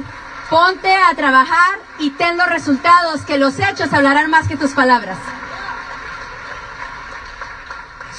[0.49, 5.17] ponte a trabajar y ten los resultados, que los hechos hablarán más que tus palabras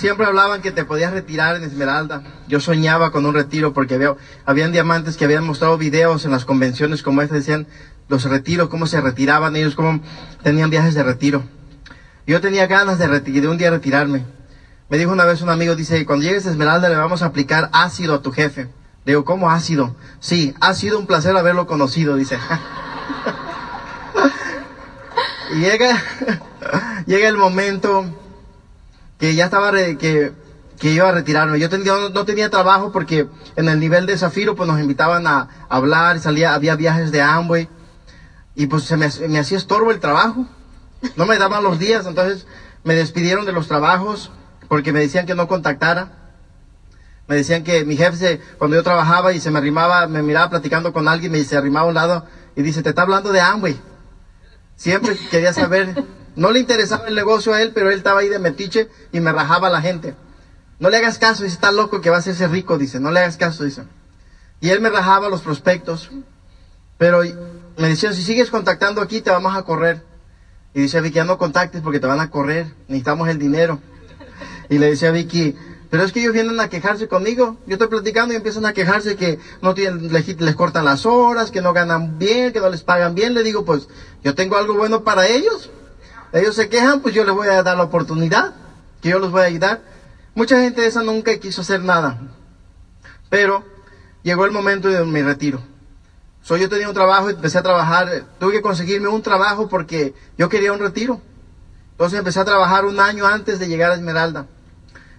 [0.03, 2.25] siempre hablaban que te podías retirar en Esmeralda.
[2.49, 6.45] Yo soñaba con un retiro porque había, habían diamantes que habían mostrado videos en las
[6.45, 7.69] convenciones como esta, decían
[8.09, 10.01] los retiros, cómo se retiraban ellos, cómo
[10.43, 11.45] tenían viajes de retiro.
[12.27, 14.25] Yo tenía ganas de, un día retirarme.
[14.89, 17.71] Me dijo una vez un amigo, dice, cuando llegues a Esmeralda le vamos a aplicar
[17.73, 18.63] ácido a tu jefe.
[19.05, 19.95] Le digo, ¿cómo ácido?
[20.19, 22.41] Sí, ha sido un placer haberlo conocido, dice.
[25.55, 26.03] llega,
[27.07, 28.05] llega el momento
[29.23, 30.33] que ya estaba re- que,
[30.81, 31.57] que iba a retirarme.
[31.61, 31.69] Yo
[32.11, 36.55] no tenía trabajo porque en el nivel de Zafiro pues nos invitaban a, hablar, salía,
[36.55, 37.69] había viajes de Amway
[38.57, 40.45] y pues se me, me hacía estorbo el trabajo.
[41.15, 42.49] No me daban los días, entonces
[42.83, 44.33] me despidieron de los trabajos
[44.67, 46.11] porque me decían que no contactara.
[47.29, 50.51] Me decían que mi jefe, se- cuando yo trabajaba y se me arrimaba, me miraba
[50.51, 53.41] platicando con alguien, me se arrimaba a un lado y dice, te está hablando de
[53.41, 53.81] Amway.
[54.83, 55.95] Siempre quería saber,
[56.35, 59.31] no le interesaba el negocio a él, pero él estaba ahí de metiche y me
[59.31, 60.17] rajaba a la gente.
[60.81, 63.21] No le hagas caso, dice, está loco que va a hacerse rico, dice, no le
[63.21, 63.85] hagas caso, dice.
[64.59, 66.11] Y él me rajaba los prospectos,
[66.99, 67.23] pero
[67.79, 70.03] me decían, si sigues contactando aquí, te vamos a correr.
[70.75, 73.79] Y dice Vicky, ya no contactes porque te van a correr, necesitamos el dinero.
[74.69, 75.55] Y le decía a Vicky,
[75.93, 77.59] pero es que ellos vienen a quejarse conmigo.
[77.67, 81.51] Yo estoy platicando y empiezan a quejarse que no tienen, les, les cortan las horas,
[81.51, 83.35] que no ganan bien, que no les pagan bien.
[83.35, 83.89] Le digo, pues
[84.25, 85.69] yo tengo algo bueno para ellos.
[86.33, 88.55] Ellos se quejan, pues yo les voy a dar la oportunidad,
[89.03, 89.83] que yo los voy a ayudar.
[90.35, 92.19] Mucha gente de esa nunca quiso hacer nada.
[93.29, 93.63] Pero
[94.23, 95.63] llegó el momento de mi retiro.
[96.41, 98.25] So, yo tenía un trabajo y empecé a trabajar.
[98.41, 101.21] Tuve que conseguirme un trabajo porque yo quería un retiro.
[101.91, 104.47] Entonces empecé a trabajar un año antes de llegar a Esmeralda.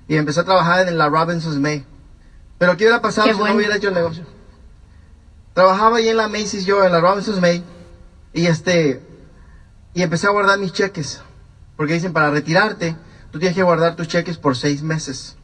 [0.07, 1.85] Y empecé a trabajar en la Robinson's May.
[2.57, 3.53] Pero ¿qué hubiera pasado Qué si bueno.
[3.53, 4.25] no hubiera hecho el negocio?
[5.53, 7.63] Trabajaba ahí en la Macy's yo, en la Robinson's May.
[8.33, 9.01] Y este,
[9.93, 11.21] y empecé a guardar mis cheques.
[11.77, 12.95] Porque dicen, para retirarte,
[13.31, 15.37] tú tienes que guardar tus cheques por seis meses.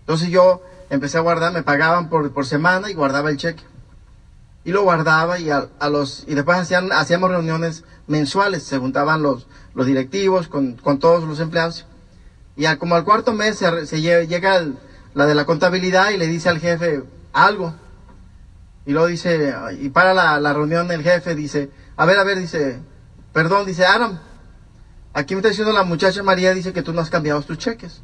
[0.00, 3.62] Entonces yo empecé a guardar, me pagaban por, por semana y guardaba el cheque.
[4.64, 9.22] Y lo guardaba y, a, a los, y después hacían, hacíamos reuniones mensuales, se juntaban
[9.22, 11.86] los, los directivos con, con todos los empleados.
[12.58, 14.66] Y al- como al cuarto mes se, llega
[15.14, 17.72] la de la contabilidad y le dice al jefe algo.
[18.84, 22.80] Y luego dice, y para la, reunión el jefe, dice, a ver, a ver, dice,
[23.32, 24.18] perdón, dice, Adam,
[25.12, 28.00] aquí me está diciendo la muchacha María, dice que tú no has cambiado tus cheques.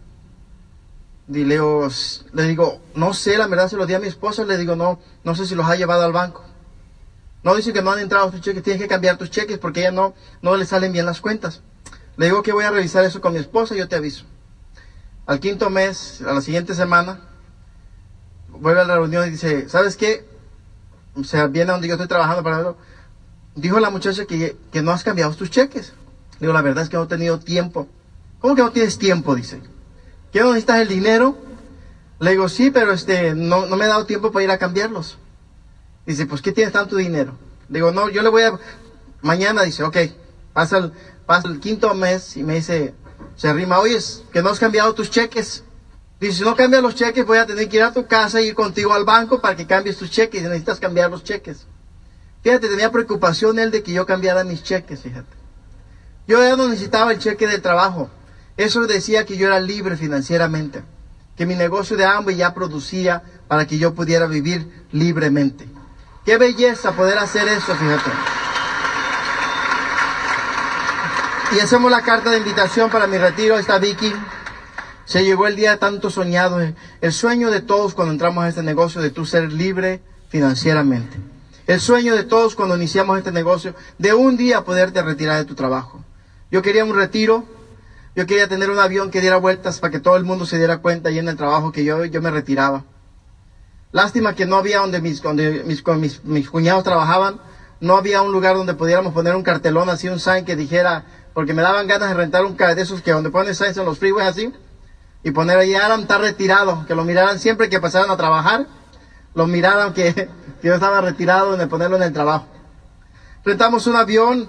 [1.27, 4.07] Y le digo, "S- le digo, no sé, la verdad se los di a mi
[4.07, 6.45] esposa, le digo, no, no sé si los ha llevado al banco.
[7.43, 9.91] No dice que no han entrado tus cheques, tienes que cambiar tus cheques porque ella
[9.91, 11.61] no, no le salen bien las cuentas.
[12.17, 14.27] Le digo que voy a revisar eso con mi esposa y yo te aviso.
[15.27, 17.21] Al quinto mes, a la siguiente semana,
[18.49, 20.27] vuelve a la reunión y dice, ¿sabes qué?
[21.15, 22.77] O sea, viene donde yo estoy trabajando para verlo.
[23.55, 25.93] Dijo la muchacha que, que no has cambiado tus cheques.
[26.41, 27.89] Digo, la verdad es que no he tenido tiempo.
[28.41, 29.35] ¿Cómo que no tienes tiempo?
[29.35, 29.61] Dice.
[30.33, 31.39] ¿Que no necesitas el dinero?
[32.19, 35.19] Le digo, sí, pero este, no, no me he dado tiempo para ir a cambiarlos.
[36.07, 37.39] Dice, pues, ¿qué tienes tanto dinero?
[37.69, 38.59] Le digo, no, yo le voy a...
[39.23, 39.97] Mañana dice, ok,
[40.53, 40.93] pasa el,
[41.25, 42.95] pasa el quinto mes y me dice,
[43.37, 43.99] se arrima, oye,
[44.33, 45.65] que no has cambiado tus cheques.
[46.21, 48.45] Dice, si no cambias los cheques, voy a tener que ir a tu casa e
[48.45, 50.41] ir contigo al banco para que cambies tus cheques.
[50.41, 51.67] Y necesitas cambiar los cheques.
[52.43, 55.37] Fíjate, tenía preocupación él de que yo cambiara mis cheques, fíjate.
[56.27, 58.11] Yo ya no necesitaba el cheque del trabajo.
[58.57, 60.83] Eso decía que yo era libre financieramente.
[61.37, 65.69] Que mi negocio de hambre ya producía para que yo pudiera vivir libremente.
[66.25, 68.11] Qué belleza poder hacer eso, fíjate.
[71.53, 73.55] Y hacemos la carta de invitación para mi retiro.
[73.55, 74.13] Ahí está Vicky.
[75.05, 76.59] Se llegó el día tanto soñado.
[77.01, 81.17] El sueño de todos cuando entramos a este negocio de tú ser libre financieramente.
[81.67, 85.55] El sueño de todos cuando iniciamos este negocio de un día poderte retirar de tu
[85.55, 86.03] trabajo.
[86.51, 87.45] Yo quería un retiro.
[88.17, 90.79] Yo quería tener un avión que diera vueltas para que todo el mundo se diera
[90.79, 92.85] cuenta y en el trabajo que yo, yo me retiraba.
[93.93, 97.41] Lástima que no había donde mis, donde mis, mis, mis cuñados trabajaban,
[97.81, 101.05] no había un lugar donde pudiéramos poner un cartelón así, un sign que dijera,
[101.35, 103.85] porque me daban ganas de rentar un car de esos que donde ponen signs en
[103.85, 104.53] los freeways así,
[105.25, 108.67] y poner ahí, Adam está retirado, que lo miraran siempre que pasaran a trabajar,
[109.35, 110.15] lo miraran que,
[110.63, 112.47] que yo estaba retirado de ponerlo en el trabajo.
[113.45, 114.49] Rentamos un avión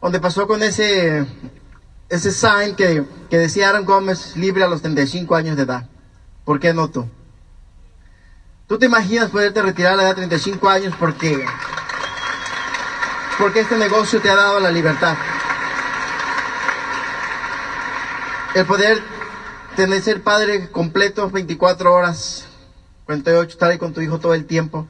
[0.00, 1.26] donde pasó con ese,
[2.08, 5.88] ese sign que, que decía Aaron Gómez libre a los 35 años de edad.
[6.44, 7.08] ¿Por qué no tú?
[8.66, 11.44] ¿Tú te imaginas poderte retirar a la edad de 35 años porque,
[13.38, 15.16] porque este negocio te ha dado la libertad?
[18.54, 19.02] El poder
[19.76, 22.46] tener ser padre completo 24 horas,
[23.06, 24.86] 48, estar ahí con tu hijo todo el tiempo.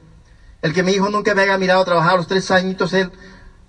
[0.61, 3.09] El que mi hijo nunca me haya mirado trabajar a los tres añitos, él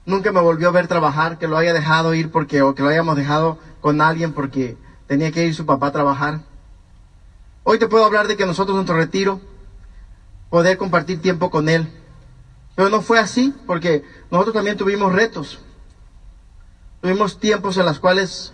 [0.05, 2.89] nunca me volvió a ver trabajar, que lo haya dejado ir porque, o que lo
[2.89, 4.77] hayamos dejado con alguien porque
[5.07, 6.41] tenía que ir su papá a trabajar.
[7.63, 9.41] Hoy te puedo hablar de que nosotros nuestro retiro,
[10.51, 11.89] poder compartir tiempo con él.
[12.75, 14.03] Pero no fue así, porque
[14.33, 15.61] nosotros también tuvimos retos.
[17.01, 18.53] Tuvimos tiempos en los cuales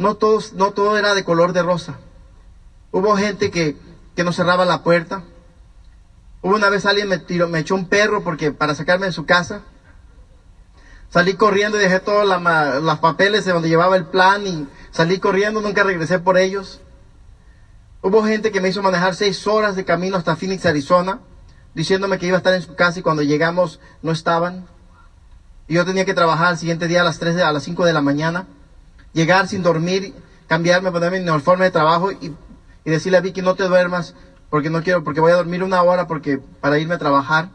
[0.00, 1.98] no, todos, no todo era de color de rosa.
[2.90, 3.76] Hubo gente que,
[4.16, 5.24] que cerraba la puerta.
[6.40, 9.26] Hubo una vez alguien me, tiró, me echó un perro porque, para sacarme de su
[9.26, 9.60] casa.
[11.10, 15.60] Salí corriendo y dejé todos los papeles de donde llevaba el plan y salí corriendo,
[15.60, 16.80] nunca regresé por ellos.
[18.00, 21.20] Hubo gente que me hizo manejar seis horas de camino hasta Phoenix, Arizona,
[21.74, 24.66] diciéndome que iba a estar en su casa y cuando llegamos no estaban.
[25.68, 27.92] Y yo tenía que trabajar el siguiente día a las 3 a las 5 de
[27.92, 28.46] la mañana,
[29.12, 30.14] llegar sin dormir,
[30.46, 32.34] cambiarme, ponerme mi uniforme de trabajo y,
[32.84, 34.14] y decirle a Vicky no te duermas
[34.50, 37.48] porque no quiero, porque voy a dormir una hora porque para irme a trabajar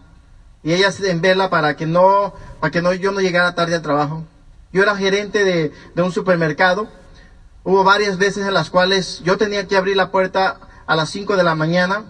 [0.66, 3.84] y ella en vela para que no, para que no, yo no llegara tarde al
[3.84, 4.24] trabajo.
[4.74, 6.88] Yo era gerente de, de un supermercado.
[7.64, 11.38] Hubo varias veces en las cuales yo tenía que abrir la puerta a las 5
[11.38, 12.06] de la mañana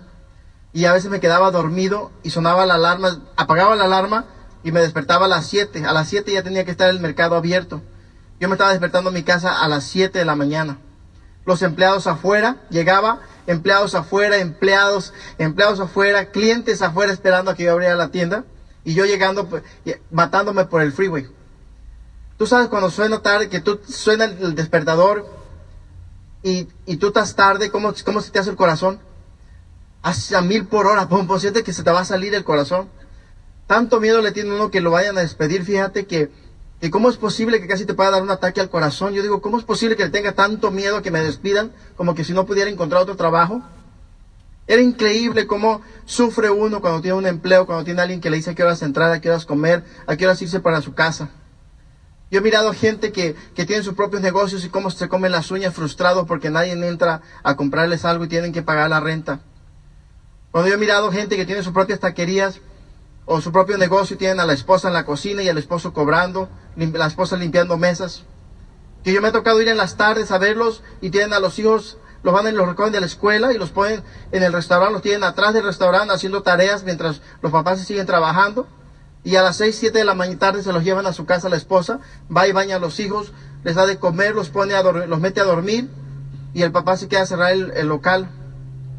[0.72, 4.26] y a veces me quedaba dormido y sonaba la alarma, apagaba la alarma
[4.64, 5.86] y me despertaba a las 7.
[5.86, 7.82] A las 7 ya tenía que estar el mercado abierto.
[8.40, 10.78] Yo me estaba despertando en mi casa a las 7 de la mañana.
[11.46, 17.72] Los empleados afuera, llegaba empleados afuera, empleados, empleados afuera, clientes afuera esperando a que yo
[17.72, 18.44] abriera la tienda
[18.84, 19.64] y yo llegando, pues,
[20.12, 21.28] matándome por el freeway.
[22.38, 25.26] Tú sabes cuando suena tarde, que tú suena el despertador
[26.44, 29.00] y, y tú estás tarde, ¿cómo, ¿cómo se te hace el corazón?
[30.04, 32.90] A mil por hora, pum, pum, siente que se te va a salir el corazón.
[33.66, 35.66] Tanto miedo le tiene uno que lo vayan a despedir.
[35.66, 36.32] Fíjate que
[36.86, 39.16] ¿Y cómo es posible que casi te pueda dar un ataque al corazón?
[39.16, 42.14] Yo digo, ¿cómo es posible que le tenga tanto miedo a que me despidan como
[42.14, 43.64] que si no pudiera encontrar otro trabajo?
[44.68, 48.52] Era increíble cómo sufre uno cuando tiene un empleo, cuando tiene alguien que le dice
[48.52, 51.32] a qué horas entrar, a qué horas comer, a qué horas irse para su casa.
[52.30, 55.50] Yo he mirado gente que, que tiene sus propios negocios y cómo se comen las
[55.50, 59.40] uñas frustrados porque nadie entra a comprarles algo y tienen que pagar la renta.
[60.52, 62.62] Cuando yo he mirado gente que tiene sus propias taquerías
[63.26, 65.94] o su propio negocio y tienen a la esposa en la cocina y al esposo
[65.94, 68.24] cobrando, la esposa limpiando mesas.
[69.04, 71.58] Que yo me ha tocado ir en las tardes a verlos y tienen a los
[71.60, 74.94] hijos, los van y los recogen de la escuela y los ponen en el restaurante,
[74.94, 78.68] los tienen atrás del restaurante haciendo tareas mientras los papás se siguen trabajando.
[79.24, 81.50] Y a las 6, 7 de la mañana tarde se los llevan a su casa
[81.50, 82.00] la esposa,
[82.36, 83.34] va y baña a los hijos,
[83.64, 85.90] les da de comer, los pone a los mete a dormir
[86.54, 88.30] y el papá se queda a cerrar el, el local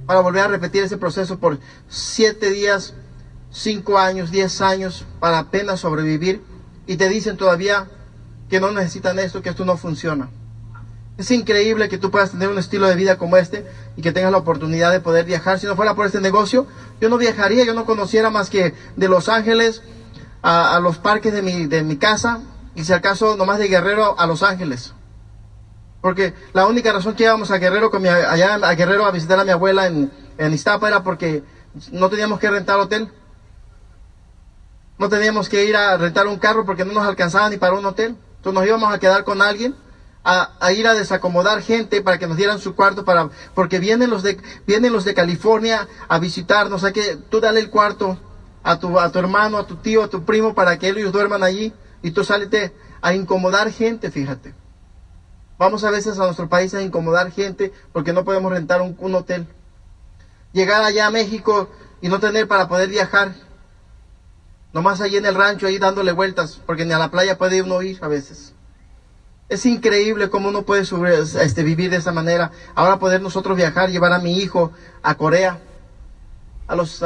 [0.06, 1.58] para volver a repetir ese proceso por
[1.88, 2.94] siete días
[3.56, 6.42] cinco años, diez años para apenas sobrevivir
[6.86, 7.88] y te dicen todavía
[8.50, 10.28] que no necesitan esto, que esto no funciona.
[11.16, 13.66] Es increíble que tú puedas tener un estilo de vida como este
[13.96, 15.58] y que tengas la oportunidad de poder viajar.
[15.58, 16.66] Si no fuera por este negocio,
[17.00, 19.82] yo no viajaría, yo no conociera más que de Los Ángeles
[20.42, 22.40] a, los parques de mi, de mi casa
[22.74, 24.92] y si acaso nomás de Guerrero a Los Ángeles.
[26.02, 29.40] Porque la única razón que íbamos a Guerrero, con mi, allá a Guerrero a visitar
[29.40, 31.42] a mi abuela en, en Iztapa era porque
[31.90, 33.10] no teníamos que rentar hotel.
[34.98, 37.84] No teníamos que ir a rentar un carro porque no nos alcanzaba ni para un
[37.84, 38.16] hotel.
[38.36, 39.74] Entonces nos íbamos a quedar con alguien
[40.26, 44.24] a, ir a desacomodar gente para que nos dieran su cuarto para porque vienen los
[44.24, 48.18] de vienen los de California a visitarnos, hay que tú dale el cuarto
[48.64, 51.44] a tu a tu hermano, a tu tío, a tu primo para que ellos duerman
[51.44, 54.52] allí y tú salete a incomodar gente, fíjate.
[55.58, 59.46] Vamos a veces a nuestro país a incomodar gente porque no podemos rentar un hotel.
[60.52, 63.32] Llegar allá a México y no tener para poder viajar
[64.72, 67.80] Nomás ahí en el rancho, ahí dándole vueltas, porque ni a la playa puede uno
[67.82, 68.52] ir a veces.
[69.48, 72.50] Es increíble cómo uno puede este, vivir de esa manera.
[72.74, 75.60] Ahora poder nosotros viajar, llevar a mi hijo a Corea
[76.66, 77.02] a los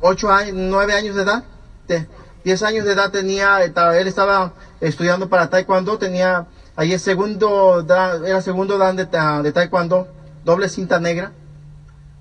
[0.00, 1.44] ocho años, nueve años de edad.
[1.86, 2.06] De,
[2.44, 7.86] diez años de edad tenía, él estaba estudiando para taekwondo, tenía ahí el segundo,
[8.26, 10.08] era segundo dan de, de taekwondo,
[10.44, 11.32] doble cinta negra.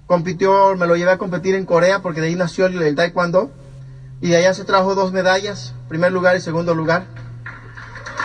[0.06, 3.52] Compitió, me lo llevé a competir en Corea porque de ahí nació el, el taekwondo
[4.22, 7.06] y allá se trajo dos medallas, primer lugar y segundo lugar.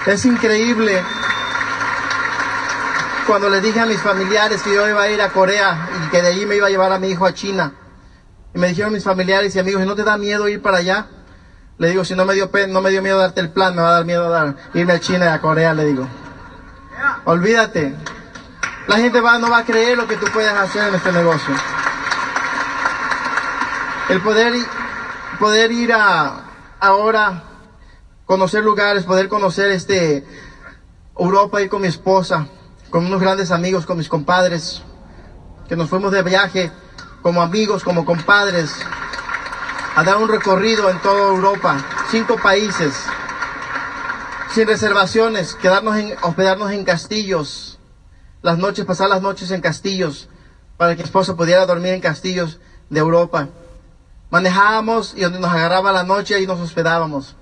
[0.07, 1.03] Es increíble.
[3.27, 6.21] Cuando le dije a mis familiares que yo iba a ir a Corea y que
[6.21, 7.73] de allí me iba a llevar a mi hijo a China,
[8.55, 11.07] y me dijeron mis familiares y amigos, ¿y no te da miedo ir para allá?
[11.79, 13.89] Le digo, si no me dio, no me dio miedo darte el plan, me va
[13.89, 16.07] a dar miedo dar, irme a China y a Corea, le digo.
[17.25, 17.95] Olvídate.
[18.87, 21.55] La gente va, no va a creer lo que tú puedes hacer en este negocio.
[24.11, 24.55] El poder
[25.39, 26.45] poder ir a
[26.81, 27.43] ahora
[28.27, 30.27] conocer lugares, poder conocer este
[31.19, 32.49] Europa, ir con mi esposa,
[32.91, 34.83] con unos grandes amigos, con mis compadres,
[35.69, 36.73] que nos fuimos de viaje
[37.23, 38.75] como amigos, como compadres,
[39.97, 42.95] a dar un recorrido en toda Europa, cinco países,
[44.53, 47.79] sin reservaciones, quedarnos en, hospedarnos en castillos,
[48.43, 50.29] las noches, pasar las noches en castillos,
[50.77, 52.61] para que mi esposa pudiera dormir en castillos
[52.91, 53.49] de Europa.
[54.35, 57.37] Manejábamos y donde nos agarraba la noche y nos hospedábamos.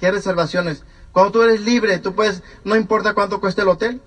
[0.00, 0.82] ¿Qué reservaciones?
[1.12, 4.02] Cuando tú eres libre, tú puedes, no importa cuánto cueste el hotel.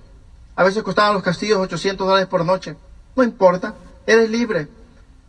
[0.58, 2.76] A veces costaban los castillos 800 dólares por noche.
[3.16, 3.74] No importa,
[4.06, 4.68] eres libre.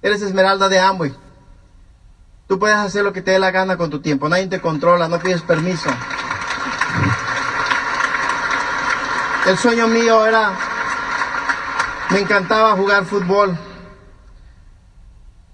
[0.03, 1.15] Eres esmeralda de Amway.
[2.49, 4.29] Tú puedes hacer lo que te dé la gana con tu tiempo.
[4.29, 5.89] Nadie te controla, no pides permiso.
[9.47, 10.59] el sueño mío era,
[12.11, 13.57] me encantaba jugar fútbol.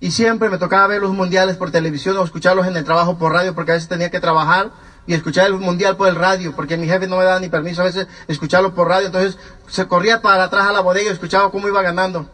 [0.02, 3.32] Y siempre me tocaba ver los mundiales por televisión o escucharlos en el trabajo por
[3.32, 4.72] radio, porque a veces tenía que trabajar
[5.06, 7.82] y escuchar el mundial por el radio, porque mi jefe no me daba ni permiso
[7.82, 9.06] a veces escucharlo por radio.
[9.06, 9.38] Entonces
[9.68, 12.28] se corría para atrás a la bodega y escuchaba cómo iba ganando.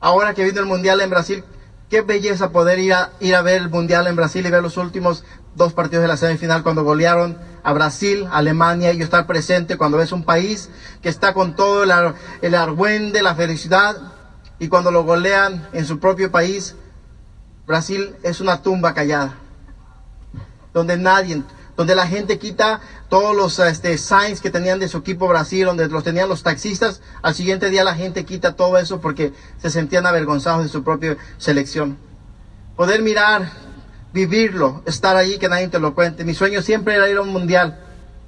[0.00, 1.44] Ahora que vino el mundial en Brasil,
[1.88, 4.78] qué belleza poder ir a, ir a ver el mundial en Brasil y ver los
[4.78, 5.22] últimos
[5.54, 9.98] dos partidos de la semifinal cuando golearon a Brasil, Alemania y yo estar presente cuando
[9.98, 10.68] ves un país
[11.00, 11.92] que está con todo el,
[12.42, 14.15] el argüende, la felicidad
[14.58, 16.74] y cuando lo golean en su propio país,
[17.66, 19.34] Brasil es una tumba callada,
[20.72, 21.42] donde nadie,
[21.76, 25.88] donde la gente quita todos los este, signs que tenían de su equipo Brasil, donde
[25.88, 30.06] los tenían los taxistas, al siguiente día la gente quita todo eso porque se sentían
[30.06, 31.98] avergonzados de su propia selección.
[32.76, 33.50] Poder mirar,
[34.12, 36.24] vivirlo, estar allí, que nadie te lo cuente.
[36.24, 37.78] Mi sueño siempre era ir a un mundial.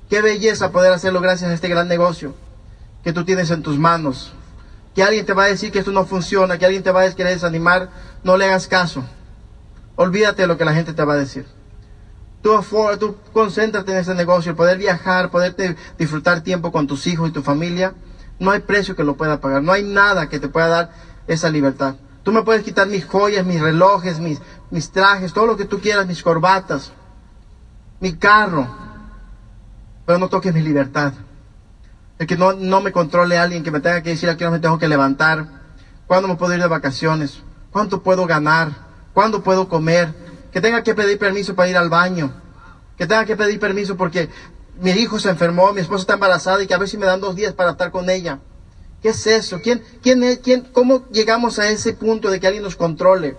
[0.08, 2.34] Qué belleza poder hacerlo gracias a este gran negocio
[3.04, 4.32] que tú tienes en tus manos
[4.94, 7.12] que alguien te va a decir que esto no funciona, que alguien te va a
[7.12, 7.90] querer desanimar,
[8.24, 9.04] no le hagas caso.
[9.96, 11.46] Olvídate de lo que la gente te va a decir.
[12.42, 12.60] Tú,
[12.98, 17.42] tú concéntrate en ese negocio, poder viajar, poder disfrutar tiempo con tus hijos y tu
[17.42, 17.94] familia.
[18.38, 20.90] No hay precio que lo pueda pagar, no hay nada que te pueda dar
[21.26, 21.96] esa libertad.
[22.22, 25.80] Tú me puedes quitar mis joyas, mis relojes, mis, mis trajes, todo lo que tú
[25.80, 26.92] quieras, mis corbatas,
[28.00, 28.68] mi carro,
[30.06, 31.12] pero no toques mi libertad.
[32.18, 34.52] El que no, no me controle alguien, que me tenga que decir a qué hora
[34.52, 35.46] me tengo que levantar,
[36.06, 38.70] cuándo me puedo ir de vacaciones, cuánto puedo ganar,
[39.14, 40.12] cuándo puedo comer,
[40.52, 42.32] que tenga que pedir permiso para ir al baño,
[42.96, 44.28] que tenga que pedir permiso porque
[44.80, 47.20] mi hijo se enfermó, mi esposa está embarazada y que a ver si me dan
[47.20, 48.40] dos días para estar con ella.
[49.02, 49.60] ¿Qué es eso?
[49.62, 53.36] ¿Quién, quién, quién, ¿Cómo llegamos a ese punto de que alguien nos controle?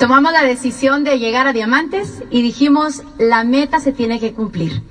[0.00, 4.82] Tomamos la decisión de llegar a Diamantes y dijimos, la meta se tiene que cumplir.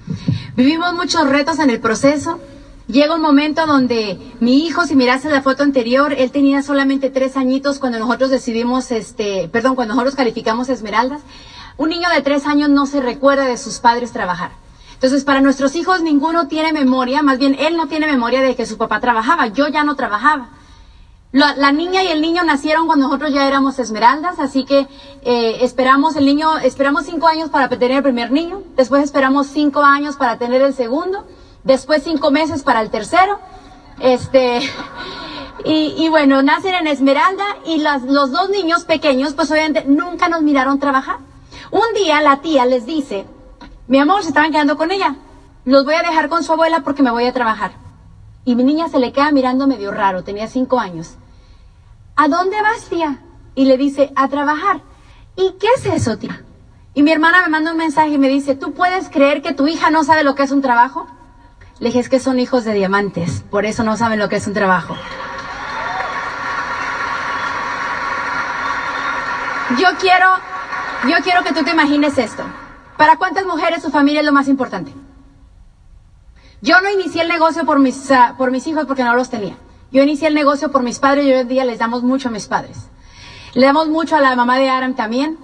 [0.56, 2.40] Vivimos muchos retos en el proceso.
[2.88, 7.38] Llega un momento donde mi hijo, si miraste la foto anterior, él tenía solamente tres
[7.38, 11.22] añitos cuando nosotros decidimos, este, perdón, cuando nosotros calificamos Esmeraldas.
[11.78, 14.52] Un niño de tres años no se recuerda de sus padres trabajar.
[14.94, 18.68] Entonces, para nuestros hijos ninguno tiene memoria, más bien él no tiene memoria de que
[18.68, 20.50] su papá trabajaba, yo ya no trabajaba.
[21.32, 24.88] La, niña y el niño nacieron cuando nosotros ya éramos esmeraldas, así que
[25.22, 29.84] eh, esperamos el niño, esperamos cinco años para tener el primer niño, después esperamos cinco
[29.84, 31.28] años para tener el segundo,
[31.64, 33.40] después cinco meses para el tercero,
[34.00, 34.62] este,
[35.66, 40.30] y, y bueno, nacen en Esmeralda y las, los dos niños pequeños, pues obviamente nunca
[40.30, 41.18] nos miraron trabajar.
[41.70, 43.28] Un día la tía les dice,
[43.88, 45.16] mi amor, se estaban quedando con ella,
[45.64, 47.89] los voy a dejar con su abuela porque me voy a trabajar.
[48.50, 51.18] Y mi niña se le queda mirando medio raro, tenía cinco años.
[52.16, 53.20] ¿A dónde vas, tía?
[53.54, 54.82] Y le dice, a trabajar.
[55.36, 56.42] ¿Y qué es eso, tía?
[56.96, 59.68] Y mi hermana me manda un mensaje y me dice, ¿tú puedes creer que tu
[59.68, 61.06] hija no sabe lo que es un trabajo?
[61.78, 64.48] Le dije, es que son hijos de diamantes, por eso no saben lo que es
[64.48, 64.96] un trabajo.
[69.80, 70.28] Yo quiero,
[71.08, 72.42] yo quiero que tú te imagines esto.
[72.98, 74.92] ¿Para cuántas mujeres su familia es lo más importante?
[76.62, 79.56] Yo no inicié el negocio por mis, ah, por mis hijos porque no los tenía.
[79.92, 82.32] Yo inicié el negocio por mis padres y hoy en día les damos mucho a
[82.32, 82.90] mis padres.
[83.54, 85.38] Le damos mucho a la mamá de Aram también.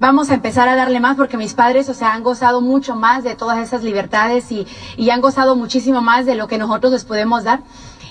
[0.00, 3.22] Vamos a empezar a darle más porque mis padres, o sea, han gozado mucho más
[3.22, 7.04] de todas esas libertades y, y han gozado muchísimo más de lo que nosotros les
[7.04, 7.60] podemos dar.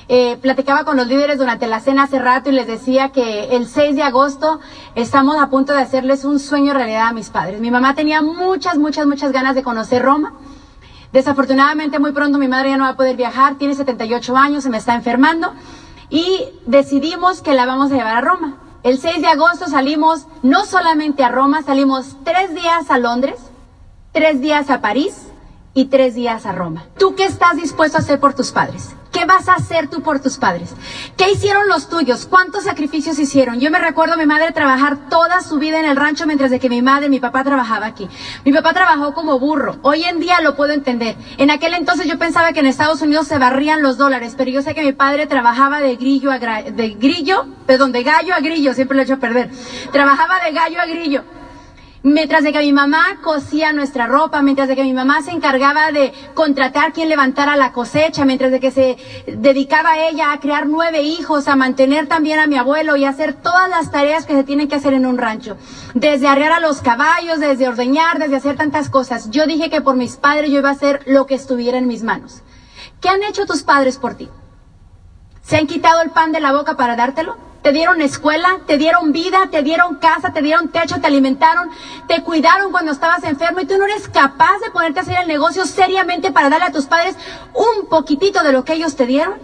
[0.08, 3.68] Eh, platicaba con los líderes durante la cena hace rato y les decía que el
[3.68, 4.60] 6 de agosto
[4.96, 7.60] estamos a punto de hacerles un sueño realidad a mis padres.
[7.60, 10.34] Mi mamá tenía muchas, muchas, muchas ganas de conocer Roma.
[11.16, 14.70] Desafortunadamente muy pronto mi madre ya no va a poder viajar, tiene 78 años, se
[14.70, 15.54] me está enfermando
[16.10, 18.58] y decidimos que la vamos a llevar a Roma.
[18.84, 23.36] El 6 de agosto salimos no solamente a Roma, salimos tres días a Londres,
[24.12, 25.28] tres días a París
[25.74, 26.84] y tres días a Roma.
[27.00, 28.94] ¿Tú qué estás dispuesto a hacer por tus padres?
[29.16, 30.76] ¿Qué vas a hacer tú por tus padres?
[31.16, 32.26] ¿Qué hicieron los tuyos?
[32.26, 33.62] ¿Cuántos sacrificios hicieron?
[33.62, 36.60] Yo me recuerdo a mi madre trabajar toda su vida en el rancho mientras de
[36.60, 38.10] que mi madre y mi papá trabajaba aquí.
[38.44, 39.78] Mi papá trabajó como burro.
[39.84, 41.16] Hoy en día lo puedo entender.
[41.38, 44.62] En aquel entonces yo pensaba que en Estados Unidos se barrían los dólares, pero yo
[44.62, 48.74] sé que mi padre trabajaba de grillo a de grillo, perdón, de gallo a grillo,
[48.74, 49.50] siempre lo he hecho perder.
[49.94, 51.24] Trabajaba de gallo a grillo.
[52.06, 55.92] Mientras de que mi mamá cosía nuestra ropa, mientras de que mi mamá se encargaba
[55.92, 61.02] de contratar quien levantara la cosecha, mientras de que se dedicaba ella a crear nueve
[61.02, 64.44] hijos, a mantener también a mi abuelo y a hacer todas las tareas que se
[64.44, 65.58] tienen que hacer en un rancho.
[65.96, 69.32] Desde arrear a los caballos, desde ordeñar, desde hacer tantas cosas.
[69.32, 72.04] Yo dije que por mis padres yo iba a hacer lo que estuviera en mis
[72.04, 72.44] manos.
[73.02, 74.30] ¿Qué han hecho tus padres por ti?
[75.46, 77.38] ¿Se han quitado el pan de la boca para dártelo?
[77.66, 81.72] te dieron escuela, te dieron vida, te dieron casa, te dieron techo, te alimentaron,
[82.08, 85.28] te cuidaron cuando estabas enfermo y tú no eres capaz de ponerte a hacer el
[85.28, 87.16] negocio seriamente para darle a tus padres
[87.56, 89.40] un poquitito de lo que ellos te dieron.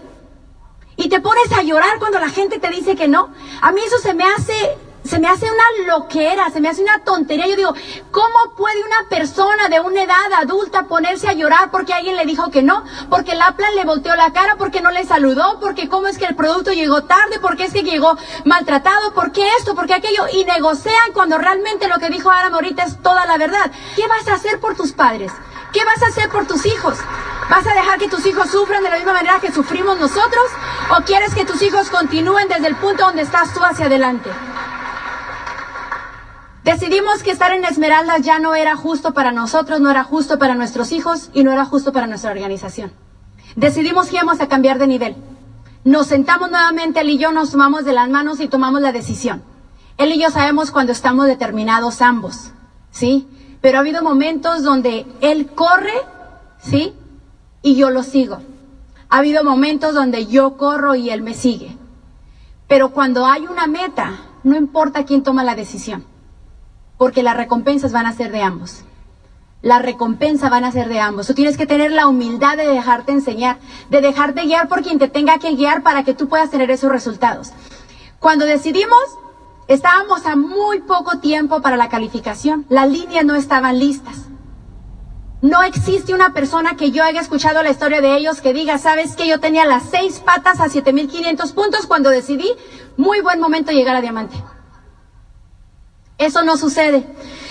[0.97, 3.31] Y te pones a llorar cuando la gente te dice que no.
[3.59, 7.03] A mí eso se me hace se me hace una loquera, se me hace una
[7.03, 7.47] tontería.
[7.47, 7.73] Yo digo,
[8.11, 12.51] ¿cómo puede una persona de una edad adulta ponerse a llorar porque alguien le dijo
[12.51, 12.83] que no?
[13.09, 13.39] Porque el
[13.75, 17.03] le volteó la cara, porque no le saludó, porque cómo es que el producto llegó
[17.03, 21.97] tarde, porque es que llegó maltratado, porque esto, porque aquello, y negocian cuando realmente lo
[21.99, 23.71] que dijo Aram ahorita es toda la verdad.
[23.95, 25.31] ¿Qué vas a hacer por tus padres?
[25.73, 26.97] ¿Qué vas a hacer por tus hijos?
[27.49, 30.45] ¿Vas a dejar que tus hijos sufran de la misma manera que sufrimos nosotros?
[30.97, 34.29] ¿O quieres que tus hijos continúen desde el punto donde estás tú hacia adelante?
[36.63, 40.53] Decidimos que estar en Esmeraldas ya no era justo para nosotros, no era justo para
[40.53, 42.91] nuestros hijos y no era justo para nuestra organización.
[43.55, 45.15] Decidimos que íbamos a cambiar de nivel.
[45.83, 49.41] Nos sentamos nuevamente, él y yo nos tomamos de las manos y tomamos la decisión.
[49.97, 52.51] Él y yo sabemos cuando estamos determinados ambos,
[52.91, 53.27] ¿sí?
[53.59, 55.93] Pero ha habido momentos donde él corre,
[56.59, 56.93] ¿sí?
[57.63, 58.37] Y yo lo sigo.
[59.09, 61.75] Ha habido momentos donde yo corro y él me sigue.
[62.67, 66.10] Pero cuando hay una meta, no importa quién toma la decisión
[67.01, 68.83] porque las recompensas van a ser de ambos.
[69.63, 71.25] La recompensa van a ser de ambos.
[71.25, 73.57] Tú tienes que tener la humildad de dejarte enseñar,
[73.89, 76.91] de dejarte guiar por quien te tenga que guiar para que tú puedas tener esos
[76.91, 77.53] resultados.
[78.19, 78.99] Cuando decidimos,
[79.67, 82.67] estábamos a muy poco tiempo para la calificación.
[82.69, 84.27] Las líneas no estaban listas.
[85.41, 89.15] No existe una persona que yo haya escuchado la historia de ellos que diga, sabes
[89.15, 92.51] que yo tenía las seis patas a 7500 puntos cuando decidí,
[92.95, 94.35] muy buen momento llegar a diamante.
[96.21, 97.03] Eso no sucede.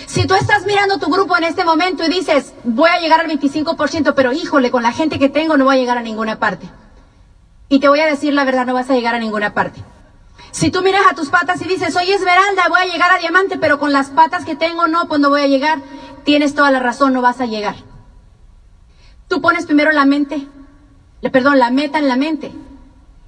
[0.07, 3.27] Si tú estás mirando tu grupo en este momento y dices, voy a llegar al
[3.27, 6.71] 25%, pero híjole, con la gente que tengo no voy a llegar a ninguna parte.
[7.69, 9.83] Y te voy a decir la verdad, no vas a llegar a ninguna parte.
[10.53, 13.59] Si tú miras a tus patas y dices, soy esmeralda, voy a llegar a diamante,
[13.59, 15.81] pero con las patas que tengo no, pues no voy a llegar,
[16.23, 17.75] tienes toda la razón, no vas a llegar.
[19.27, 20.47] Tú pones primero la mente,
[21.33, 22.53] perdón, la meta en la mente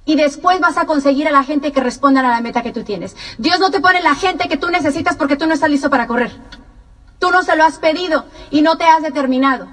[0.05, 2.83] y después vas a conseguir a la gente que respondan a la meta que tú
[2.83, 3.15] tienes.
[3.37, 6.07] Dios no te pone la gente que tú necesitas porque tú no estás listo para
[6.07, 6.35] correr.
[7.19, 9.67] Tú no se lo has pedido y no te has determinado.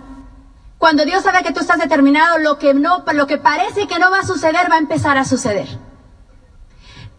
[0.79, 4.11] Cuando Dios sabe que tú estás determinado, lo que no, lo que parece que no
[4.11, 5.69] va a suceder va a empezar a suceder.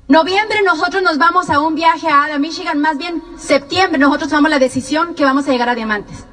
[0.08, 4.60] Noviembre nosotros nos vamos a un viaje a Michigan, más bien septiembre nosotros tomamos la
[4.60, 6.26] decisión que vamos a llegar a Diamantes.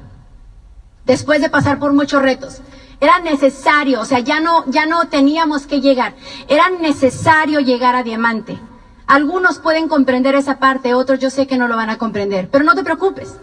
[1.05, 2.61] Después de pasar por muchos retos.
[3.01, 6.15] Era necesario, o sea, ya no, ya no teníamos que llegar.
[6.47, 8.59] Era necesario llegar a diamante.
[9.07, 12.49] Algunos pueden comprender esa parte, otros yo sé que no lo van a comprender.
[12.51, 13.37] Pero no te preocupes.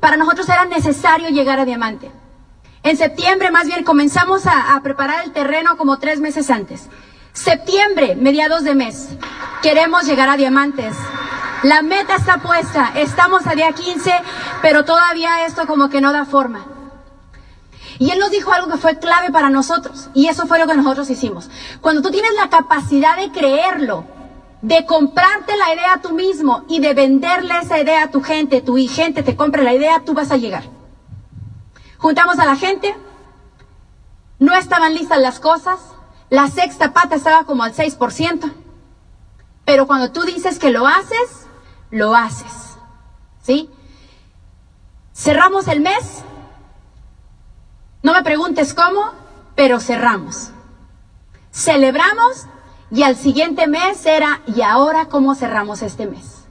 [0.00, 2.10] Para nosotros era necesario llegar a diamante.
[2.82, 6.88] En septiembre, más bien, comenzamos a, a preparar el terreno como tres meses antes.
[7.32, 9.10] Septiembre, mediados de mes,
[9.62, 10.96] queremos llegar a diamantes.
[11.62, 14.12] La meta está puesta, estamos a día 15,
[14.62, 16.71] pero todavía esto como que no da forma.
[18.02, 20.08] Y Él nos dijo algo que fue clave para nosotros.
[20.12, 21.48] Y eso fue lo que nosotros hicimos.
[21.80, 24.04] Cuando tú tienes la capacidad de creerlo,
[24.60, 28.74] de comprarte la idea tú mismo y de venderle esa idea a tu gente, tu
[28.88, 30.64] gente te compre la idea, tú vas a llegar.
[31.96, 32.92] Juntamos a la gente,
[34.40, 35.78] no estaban listas las cosas,
[36.28, 38.52] la sexta pata estaba como al 6%,
[39.64, 41.46] pero cuando tú dices que lo haces,
[41.92, 42.78] lo haces.
[43.42, 43.70] ¿Sí?
[45.14, 46.24] Cerramos el mes
[48.02, 49.12] no me preguntes cómo,
[49.54, 50.50] pero cerramos.
[51.52, 52.46] Celebramos
[52.90, 56.44] y al siguiente mes era, ¿y ahora cómo cerramos este mes?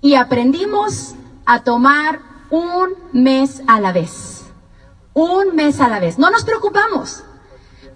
[0.00, 1.14] Y aprendimos
[1.46, 2.20] a tomar
[2.50, 4.44] un mes a la vez.
[5.14, 6.18] Un mes a la vez.
[6.18, 7.24] No nos preocupamos.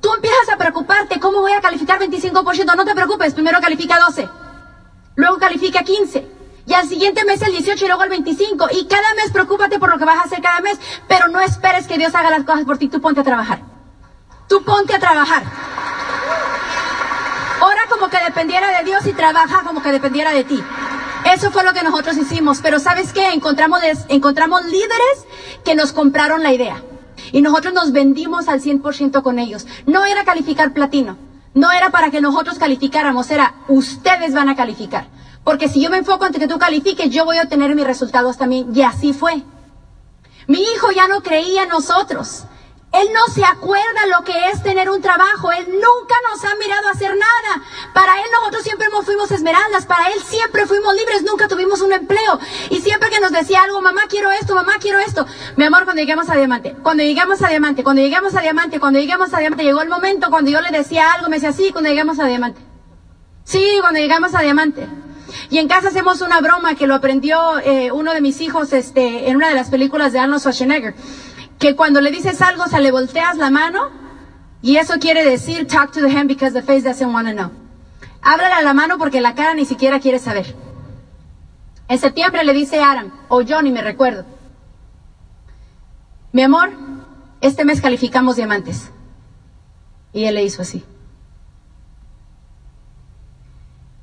[0.01, 2.77] Tú empiezas a preocuparte, ¿cómo voy a calificar 25%?
[2.77, 4.29] No te preocupes, primero califica 12,
[5.17, 6.31] luego califica 15,
[6.67, 8.69] y al siguiente mes el 18 y luego el 25.
[8.73, 11.87] Y cada mes preocúpate por lo que vas a hacer cada mes, pero no esperes
[11.87, 12.89] que Dios haga las cosas por ti.
[12.89, 13.61] Tú ponte a trabajar.
[14.49, 15.45] Tú ponte a trabajar.
[17.61, 20.63] Ora como que dependiera de Dios y trabaja como que dependiera de ti.
[21.33, 22.59] Eso fue lo que nosotros hicimos.
[22.61, 23.29] Pero ¿sabes qué?
[23.29, 25.27] Encontramos, encontramos líderes
[25.65, 26.83] que nos compraron la idea.
[27.31, 29.67] Y nosotros nos vendimos al 100% con ellos.
[29.87, 31.17] No era calificar platino.
[31.55, 33.31] No era para que nosotros calificáramos.
[33.31, 35.09] Era ustedes van a calificar.
[35.47, 38.37] Porque si yo me enfoco en que tú califiques, yo voy a obtener mis resultados
[38.37, 38.75] también.
[38.75, 39.45] Y así fue.
[40.49, 42.47] Mi hijo ya no creía en nosotros.
[42.93, 45.53] Él no se acuerda lo que es tener un trabajo.
[45.53, 47.65] Él nunca nos ha mirado a hacer nada.
[47.95, 49.87] Para él nosotros siempre fuimos esmeraldas.
[49.87, 51.23] Para él siempre fuimos libres.
[51.23, 52.41] Nunca tuvimos un empleo.
[52.71, 55.27] Y siempre que nos decía algo, mamá quiero esto, mamá quiero esto.
[55.55, 58.99] Mi amor, cuando llegamos a diamante, cuando llegamos a diamante, cuando llegamos a diamante, cuando
[58.99, 61.89] llegamos a diamante, llegó el momento cuando yo le decía algo, me decía sí, cuando
[61.89, 62.61] llegamos a diamante.
[63.45, 64.89] Sí, cuando llegamos a diamante.
[65.51, 69.29] Y en casa hacemos una broma que lo aprendió eh, uno de mis hijos este,
[69.29, 70.95] en una de las películas de Arnold Schwarzenegger.
[71.59, 73.91] Que cuando le dices algo, o sea, le volteas la mano
[74.63, 77.51] y eso quiere decir talk to the hand because the face doesn't want to know.
[78.23, 80.55] Háblale a la mano porque la cara ni siquiera quiere saber.
[81.89, 84.25] En septiembre le dice Aram, o Johnny, me recuerdo.
[86.33, 86.71] Mi amor,
[87.41, 88.91] este mes calificamos diamantes.
[90.13, 90.85] Y él le hizo así.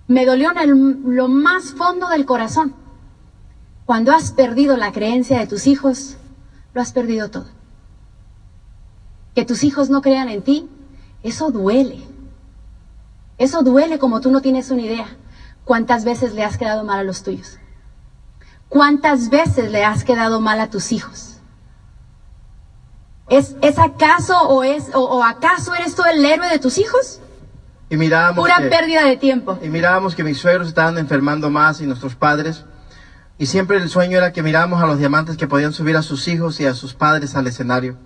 [0.08, 2.76] Me dolió en lo más fondo del corazón.
[3.86, 6.18] Cuando has perdido la creencia de tus hijos,
[6.74, 7.48] lo has perdido todo.
[9.36, 10.70] Que tus hijos no crean en ti,
[11.22, 12.00] eso duele.
[13.38, 15.08] Eso duele como tú no tienes una idea.
[15.66, 17.60] ¿Cuántas veces le has quedado mal a los tuyos?
[18.70, 21.38] ¿Cuántas veces le has quedado mal a tus hijos?
[23.30, 27.20] ¿Es, ¿Es acaso o, es, o, acaso eres tú el héroe de tus hijos?
[27.94, 29.60] Y mirábamos Pura pérdida de tiempo.
[29.62, 32.66] Y mirábamos que mis suegros estaban enfermando más y nuestros padres.
[33.38, 36.28] Y siempre el sueño era que mirábamos a los diamantes que podían subir a sus
[36.28, 38.00] hijos y a sus padres al escenario.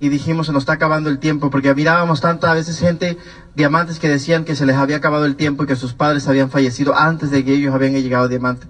[0.00, 3.18] Y dijimos, se nos está acabando el tiempo, porque mirábamos tantas veces gente,
[3.54, 6.48] diamantes que decían que se les había acabado el tiempo y que sus padres habían
[6.48, 8.66] fallecido antes de que ellos habían llegado a diamante.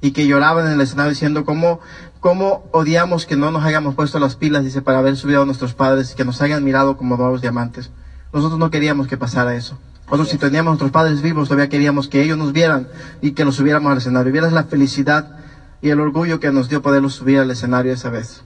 [0.00, 1.78] Y que lloraban en el escenario diciendo cómo,
[2.18, 5.74] cómo odiamos que no nos hayamos puesto las pilas, dice, para haber subido a nuestros
[5.74, 7.92] padres y que nos hayan mirado como nuevos diamantes.
[8.32, 9.78] Nosotros no queríamos que pasara eso.
[10.06, 12.88] Nosotros si teníamos nuestros padres vivos, todavía queríamos que ellos nos vieran
[13.20, 14.32] y que los subiéramos al escenario.
[14.32, 15.38] Vieras la felicidad
[15.82, 18.42] y el orgullo que nos dio poderlos subir al escenario esa vez.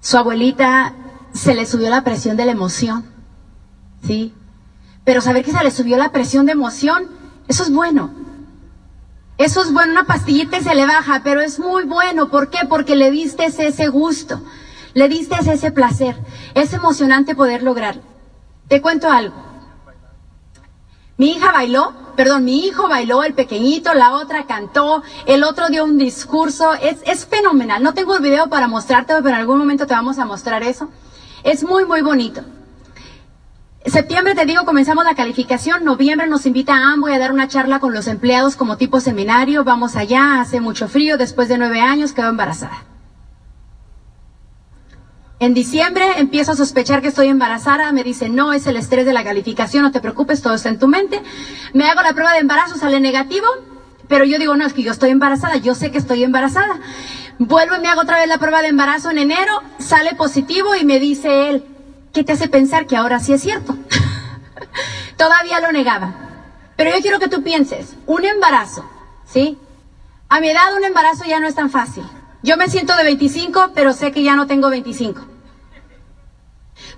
[0.00, 0.94] Su abuelita
[1.32, 3.04] se le subió la presión de la emoción,
[4.06, 4.34] ¿sí?
[5.04, 7.08] Pero saber que se le subió la presión de emoción,
[7.48, 8.12] eso es bueno.
[9.36, 12.28] Eso es bueno, una pastillita y se le baja, pero es muy bueno.
[12.28, 12.60] ¿Por qué?
[12.68, 14.40] Porque le diste ese gusto,
[14.92, 16.16] le diste ese placer.
[16.54, 18.13] Es emocionante poder lograrlo.
[18.68, 19.34] Te cuento algo.
[21.16, 25.84] Mi hija bailó, perdón, mi hijo bailó, el pequeñito, la otra cantó, el otro dio
[25.84, 27.82] un discurso, es, es fenomenal.
[27.82, 30.88] No tengo el video para mostrarte, pero en algún momento te vamos a mostrar eso.
[31.44, 32.42] Es muy, muy bonito.
[33.86, 35.84] Septiembre, te digo, comenzamos la calificación.
[35.84, 39.62] Noviembre nos invita a Amway a dar una charla con los empleados como tipo seminario.
[39.62, 41.18] Vamos allá, hace mucho frío.
[41.18, 42.93] Después de nueve años quedo embarazada.
[45.44, 49.12] En diciembre empiezo a sospechar que estoy embarazada, me dice, no, es el estrés de
[49.12, 51.20] la calificación, no te preocupes, todo está en tu mente.
[51.74, 53.46] Me hago la prueba de embarazo, sale negativo,
[54.08, 56.80] pero yo digo, no, es que yo estoy embarazada, yo sé que estoy embarazada.
[57.38, 60.86] Vuelvo y me hago otra vez la prueba de embarazo en enero, sale positivo y
[60.86, 61.66] me dice él,
[62.14, 63.76] ¿qué te hace pensar que ahora sí es cierto?
[65.18, 66.14] Todavía lo negaba.
[66.74, 68.88] Pero yo quiero que tú pienses, un embarazo,
[69.26, 69.58] ¿sí?
[70.30, 72.04] A mi edad un embarazo ya no es tan fácil.
[72.42, 75.33] Yo me siento de 25, pero sé que ya no tengo 25.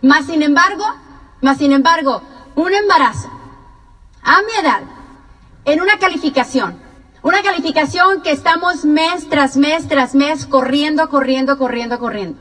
[0.03, 0.84] Más sin embargo,
[1.40, 2.22] más sin embargo,
[2.55, 3.30] un embarazo
[4.22, 4.82] a mi edad,
[5.64, 6.78] en una calificación,
[7.22, 12.40] una calificación que estamos mes tras mes tras mes corriendo, corriendo, corriendo, corriendo.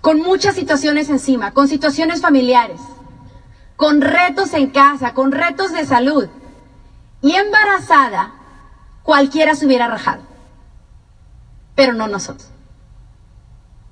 [0.00, 2.80] Con muchas situaciones encima, con situaciones familiares,
[3.76, 6.28] con retos en casa, con retos de salud.
[7.22, 8.32] Y embarazada,
[9.02, 10.30] cualquiera se hubiera rajado
[11.80, 12.46] pero no nosotros.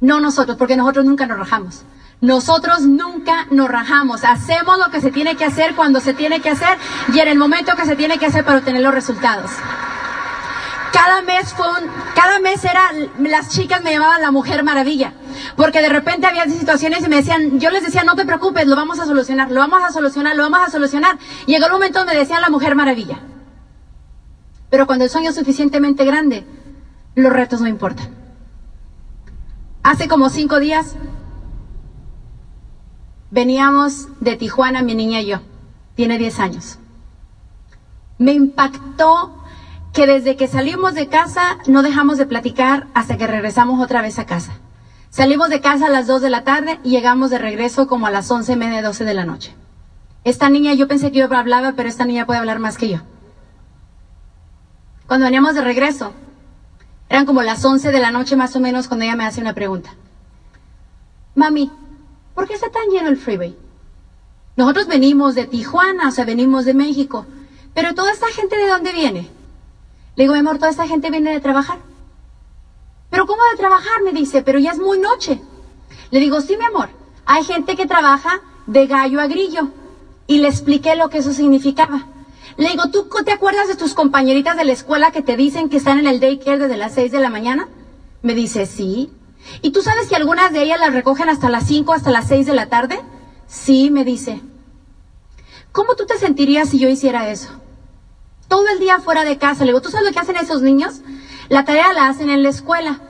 [0.02, 1.84] No nosotros, porque nosotros nunca nos rajamos.
[2.20, 4.24] Nosotros nunca nos rajamos.
[4.24, 6.76] Hacemos lo que se tiene que hacer cuando se tiene que hacer
[7.12, 9.50] y en el momento que se tiene que hacer para obtener los resultados.
[10.92, 12.90] Cada mes fue un, cada mes era,
[13.20, 15.12] las chicas me llamaban la mujer maravilla.
[15.56, 18.74] Porque de repente había situaciones y me decían, yo les decía, no te preocupes, lo
[18.74, 21.18] vamos a solucionar, lo vamos a solucionar, lo vamos a solucionar.
[21.46, 23.20] Llegó el momento donde decían la mujer maravilla.
[24.70, 26.44] Pero cuando el sueño es suficientemente grande,
[27.14, 28.08] los retos no importan.
[29.82, 30.96] Hace como cinco días
[33.30, 35.40] veníamos de Tijuana, mi niña y yo.
[35.94, 36.78] Tiene 10 años.
[38.18, 39.34] Me impactó
[39.92, 44.18] que desde que salimos de casa no dejamos de platicar hasta que regresamos otra vez
[44.18, 44.52] a casa.
[45.10, 48.10] Salimos de casa a las 2 de la tarde y llegamos de regreso como a
[48.10, 49.54] las once y media, 12 de la noche.
[50.24, 52.98] Esta niña, yo pensé que yo hablaba, pero esta niña puede hablar más que yo.
[55.06, 56.12] Cuando veníamos de regreso,
[57.08, 59.54] eran como las 11 de la noche más o menos cuando ella me hace una
[59.54, 59.94] pregunta.
[61.34, 61.72] Mami,
[62.38, 63.56] ¿por qué está tan lleno el freeway?
[64.54, 67.26] Nosotros venimos de Tijuana, o sea, venimos de México.
[67.74, 69.28] Pero toda esta gente de dónde viene?
[70.14, 71.80] Le digo, mi amor, toda esta gente viene de trabajar.
[73.10, 74.04] ¿Pero cómo de trabajar?
[74.04, 75.40] Me dice, pero ya es muy noche.
[76.12, 76.90] Le digo, sí, mi amor,
[77.26, 79.70] hay gente que trabaja de gallo a grillo.
[80.28, 82.06] Y le expliqué lo que eso significaba.
[82.56, 85.78] Le digo, ¿tú te acuerdas de tus compañeritas de la escuela que te dicen que
[85.78, 87.66] están en el daycare desde las 6 de la mañana?
[88.22, 89.10] Me dice, sí.
[89.62, 92.46] ¿Y tú sabes que algunas de ellas las recogen hasta las 5, hasta las 6
[92.46, 93.00] de la tarde?
[93.46, 94.40] Sí, me dice.
[95.72, 97.58] ¿Cómo tú te sentirías si yo hiciera eso?
[98.48, 99.64] todo el día fuera de casa.
[99.64, 101.02] Le digo, ¿tú sabes lo que hacen esos niños?
[101.48, 103.00] La tarea la hacen en la escuela.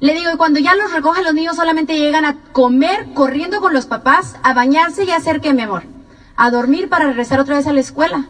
[0.00, 3.72] Le digo, y cuando ya los recogen los niños solamente llegan a comer corriendo con
[3.72, 5.84] los papás, a bañarse y a hacer qué, mi amor?
[6.36, 8.28] A dormir para regresar otra vez a la escuela.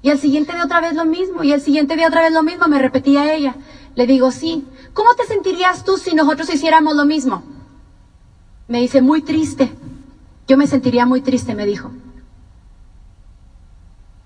[0.00, 2.42] Y al siguiente día otra vez lo mismo, y el siguiente día otra vez lo
[2.42, 3.56] mismo, me repetía ella.
[3.94, 4.66] Le digo, sí.
[4.94, 7.42] ¿Cómo te sentirías tú si nosotros hiciéramos lo mismo?
[8.68, 9.72] Me dice, muy triste.
[10.46, 11.90] Yo me sentiría muy triste, me dijo.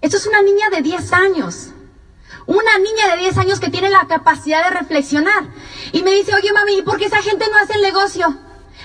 [0.01, 1.71] Esto es una niña de 10 años.
[2.47, 5.49] Una niña de 10 años que tiene la capacidad de reflexionar.
[5.93, 8.37] Y me dice, oye mami, ¿y por qué esa gente no hace el negocio?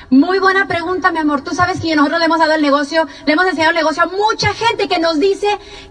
[0.09, 1.41] Muy buena pregunta, mi amor.
[1.41, 4.07] Tú sabes que nosotros le hemos dado el negocio, le hemos enseñado el negocio a
[4.07, 5.47] mucha gente que nos dice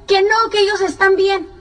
[0.07, 1.60] que no, que ellos están bien.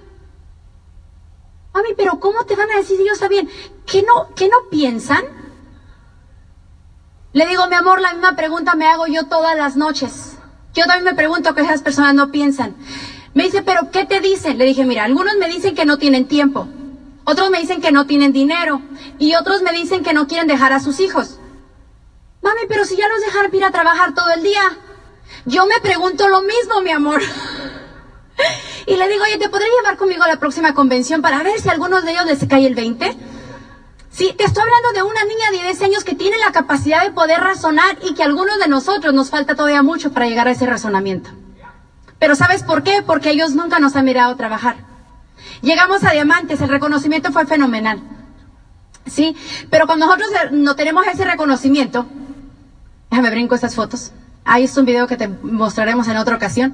[1.73, 3.49] Mami, pero ¿cómo te van a decir que ellos están bien?
[3.85, 5.23] ¿Que no, que no piensan?
[7.31, 10.37] Le digo, mi amor, la misma pregunta me hago yo todas las noches.
[10.73, 12.75] Yo también me pregunto que esas personas no piensan.
[13.33, 14.57] Me dice, pero ¿qué te dicen?
[14.57, 16.67] Le dije, mira, algunos me dicen que no tienen tiempo,
[17.23, 18.81] otros me dicen que no tienen dinero
[19.19, 21.39] y otros me dicen que no quieren dejar a sus hijos.
[22.41, 24.61] Mami, pero si ya los dejaron ir a trabajar todo el día.
[25.45, 27.21] Yo me pregunto lo mismo, mi amor.
[28.89, 31.69] y le digo, oye, ¿te podré llevar conmigo a la próxima convención para ver si
[31.69, 33.15] a algunos de ellos les cae el 20?
[34.09, 37.11] Sí, te estoy hablando de una niña de 10 años que tiene la capacidad de
[37.11, 40.51] poder razonar y que a algunos de nosotros nos falta todavía mucho para llegar a
[40.51, 41.29] ese razonamiento.
[42.17, 43.03] Pero ¿sabes por qué?
[43.05, 44.77] Porque ellos nunca nos han mirado trabajar.
[45.61, 48.01] Llegamos a Diamantes, el reconocimiento fue fenomenal.
[49.05, 49.35] ¿Sí?
[49.69, 52.07] Pero cuando nosotros no tenemos ese reconocimiento,
[53.11, 54.13] déjame brinco estas fotos.
[54.45, 56.73] Ahí es un video que te mostraremos en otra ocasión.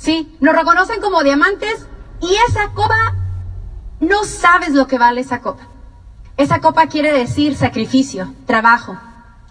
[0.00, 0.34] ¿Sí?
[0.40, 1.86] Nos reconocen como diamantes
[2.22, 3.14] y esa copa,
[4.00, 5.68] no sabes lo que vale esa copa.
[6.38, 8.96] Esa copa quiere decir sacrificio, trabajo,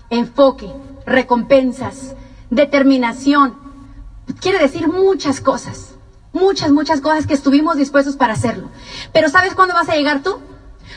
[0.10, 0.74] enfoque,
[1.06, 2.16] recompensas,
[2.50, 3.60] determinación,
[4.42, 5.94] quiere decir muchas cosas,
[6.34, 8.70] muchas, muchas cosas que estuvimos dispuestos para hacerlo.
[9.14, 10.40] Pero ¿sabes cuándo vas a llegar tú?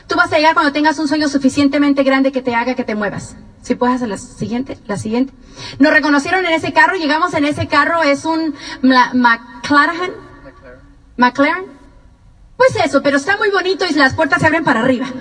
[0.07, 2.95] Tú vas a llegar cuando tengas un sueño suficientemente grande que te haga que te
[2.95, 3.37] muevas.
[3.63, 5.33] Si puedes hacer la siguiente, la siguiente.
[5.79, 10.13] Nos reconocieron en ese carro, llegamos en ese carro, es un McLaren.
[11.17, 11.67] McLaren.
[12.57, 15.07] Pues eso, pero está muy bonito y las puertas se abren para arriba.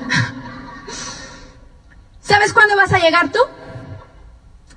[2.21, 3.39] ¿Sabes cuándo vas a llegar tú?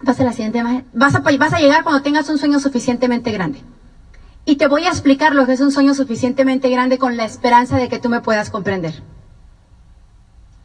[0.02, 0.86] Vas a la siguiente imagen.
[0.92, 3.62] Vas a, vas a llegar cuando tengas un sueño suficientemente grande.
[4.44, 7.78] Y te voy a explicar lo que es un sueño suficientemente grande con la esperanza
[7.78, 9.02] de que tú me puedas comprender.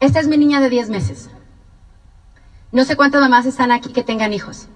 [0.02, 1.30] Esta es mi niña de 10 meses.
[2.72, 4.68] No sé cuántas mamás están aquí que tengan hijos.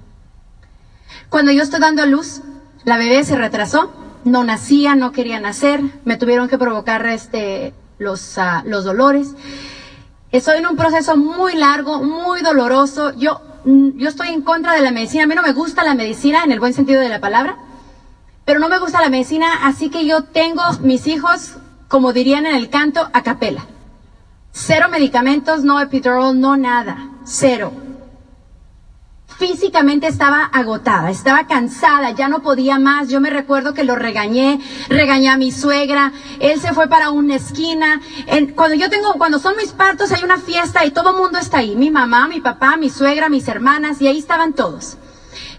[1.30, 2.41] Cuando yo estoy dando a luz,
[2.84, 3.91] la bebé se retrasó,
[4.24, 9.36] no nacía, no quería nacer, me tuvieron que provocar este, los, uh, los dolores.
[10.32, 13.14] Estoy en un proceso muy largo, muy doloroso.
[13.16, 15.24] Yo Mm, yo estoy en contra de la medicina.
[15.24, 17.58] A mí no me gusta la medicina en el buen sentido de la palabra,
[18.46, 21.56] pero no me gusta la medicina, así que yo tengo mis hijos,
[21.88, 23.66] como dirían en el canto, a capela.
[24.52, 27.10] Cero medicamentos, no epidural, no nada.
[27.24, 27.72] Cero
[29.38, 33.10] físicamente estaba agotada, estaba cansada, ya no podía más.
[33.10, 34.60] Yo me recuerdo que lo regañé,
[34.90, 38.02] regañé a mi suegra, él se fue para una esquina.
[38.56, 41.60] cuando yo tengo, cuando son mis partos hay una fiesta y todo el mundo está
[41.60, 44.98] ahí, mi mamá, mi papá, mi suegra, mis hermanas y ahí estaban todos.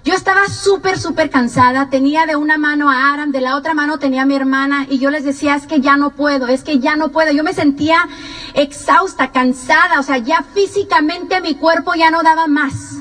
[0.05, 3.99] Yo estaba súper, súper cansada, tenía de una mano a Aram, de la otra mano
[3.99, 6.79] tenía a mi hermana y yo les decía, es que ya no puedo, es que
[6.79, 7.33] ya no puedo.
[7.33, 8.07] Yo me sentía
[8.53, 12.99] exhausta, cansada, o sea, ya físicamente mi cuerpo ya no daba más.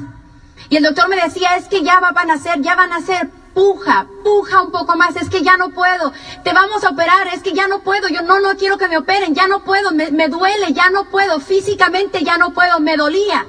[0.74, 3.30] Y el doctor me decía, es que ya van a nacer, ya van a nacer,
[3.53, 6.11] puja, puja un poco más, es que ya no puedo,
[6.43, 8.97] te vamos a operar, es que ya no puedo, yo no, no quiero que me
[8.97, 12.97] operen, ya no puedo, me, me duele, ya no puedo, físicamente ya no puedo, me
[12.97, 13.45] dolía.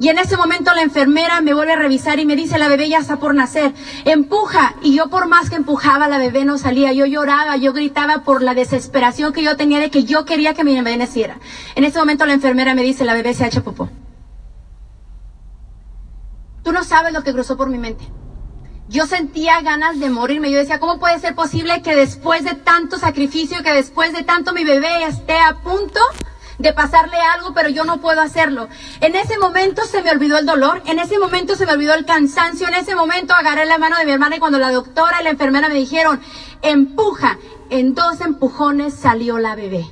[0.00, 2.88] Y en ese momento la enfermera me vuelve a revisar y me dice, la bebé
[2.88, 3.72] ya está por nacer,
[4.04, 4.74] empuja.
[4.82, 6.92] Y yo por más que empujaba, la bebé no salía.
[6.92, 10.64] Yo lloraba, yo gritaba por la desesperación que yo tenía de que yo quería que
[10.64, 11.38] mi bebé naciera.
[11.76, 13.88] En ese momento la enfermera me dice, la bebé se ha hecho popó.
[16.64, 18.10] Tú no sabes lo que cruzó por mi mente.
[18.88, 20.50] Yo sentía ganas de morirme.
[20.50, 24.54] Yo decía, ¿cómo puede ser posible que después de tanto sacrificio, que después de tanto
[24.54, 26.00] mi bebé esté a punto
[26.58, 28.68] de pasarle algo, pero yo no puedo hacerlo?
[29.02, 32.06] En ese momento se me olvidó el dolor, en ese momento se me olvidó el
[32.06, 35.24] cansancio, en ese momento agarré la mano de mi hermana y cuando la doctora y
[35.24, 36.20] la enfermera me dijeron,
[36.62, 37.38] empuja,
[37.68, 39.86] en dos empujones salió la bebé.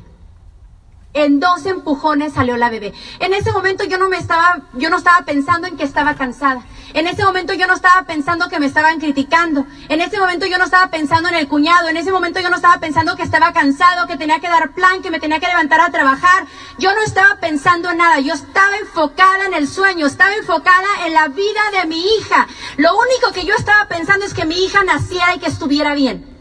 [1.15, 2.95] En dos empujones salió la bebé.
[3.21, 6.63] En ese momento yo no me estaba, yo no estaba pensando en que estaba cansada.
[6.95, 9.67] En ese momento yo no estaba pensando que me estaban criticando.
[9.91, 11.89] En ese momento yo no estaba pensando en el cuñado.
[11.89, 15.03] En ese momento yo no estaba pensando que estaba cansado, que tenía que dar plan,
[15.03, 16.47] que me tenía que levantar a trabajar.
[16.79, 18.21] Yo no estaba pensando en nada.
[18.21, 20.07] Yo estaba enfocada en el sueño.
[20.07, 22.47] Estaba enfocada en la vida de mi hija.
[22.79, 26.32] Lo único que yo estaba pensando es que mi hija naciera y que estuviera bien.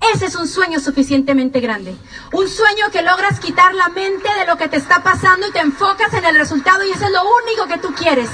[0.00, 1.96] Ese es un sueño suficientemente grande.
[2.32, 5.60] Un sueño que logras quitar la mente de lo que te está pasando y te
[5.60, 8.28] enfocas en el resultado y eso es lo único que tú quieres.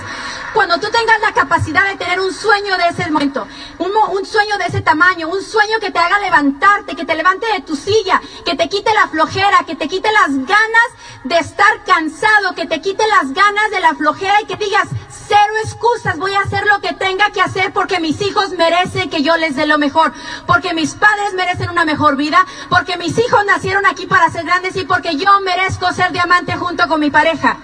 [0.54, 3.46] Cuando tú tengas la capacidad de tener un sueño de ese momento,
[3.78, 7.46] un, un, sueño de ese tamaño, un sueño que te haga levantarte, que te levante
[7.52, 10.88] de tu silla, que te quite la flojera, que te quite las ganas
[11.24, 15.54] de estar cansado, que te quite las ganas de la flojera y que digas, cero
[15.64, 19.38] excusas, voy a hacer lo que tenga que hacer porque mis hijos merecen que yo
[19.38, 20.12] les dé lo mejor,
[20.46, 24.76] porque mis padres merecen una mejor vida, porque mis hijos nacieron aquí para ser grandes
[24.76, 27.56] y porque yo merezco ser diamante junto con mi pareja.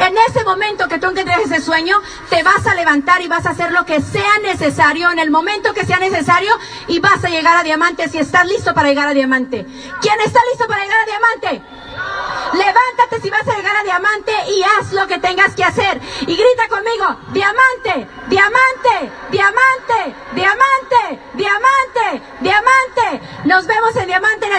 [0.00, 3.50] En ese momento que tú encuentres ese sueño, te vas a levantar y vas a
[3.50, 6.52] hacer lo que sea necesario en el momento que sea necesario
[6.88, 9.66] y vas a llegar a diamante si estás listo para llegar a diamante.
[10.00, 11.62] ¿Quién está listo para llegar a diamante?
[12.54, 16.00] Levántate si vas a llegar a diamante y haz lo que tengas que hacer.
[16.22, 23.26] Y grita conmigo, diamante, diamante, diamante, diamante, diamante, diamante.
[23.44, 24.58] Nos vemos en diamante en el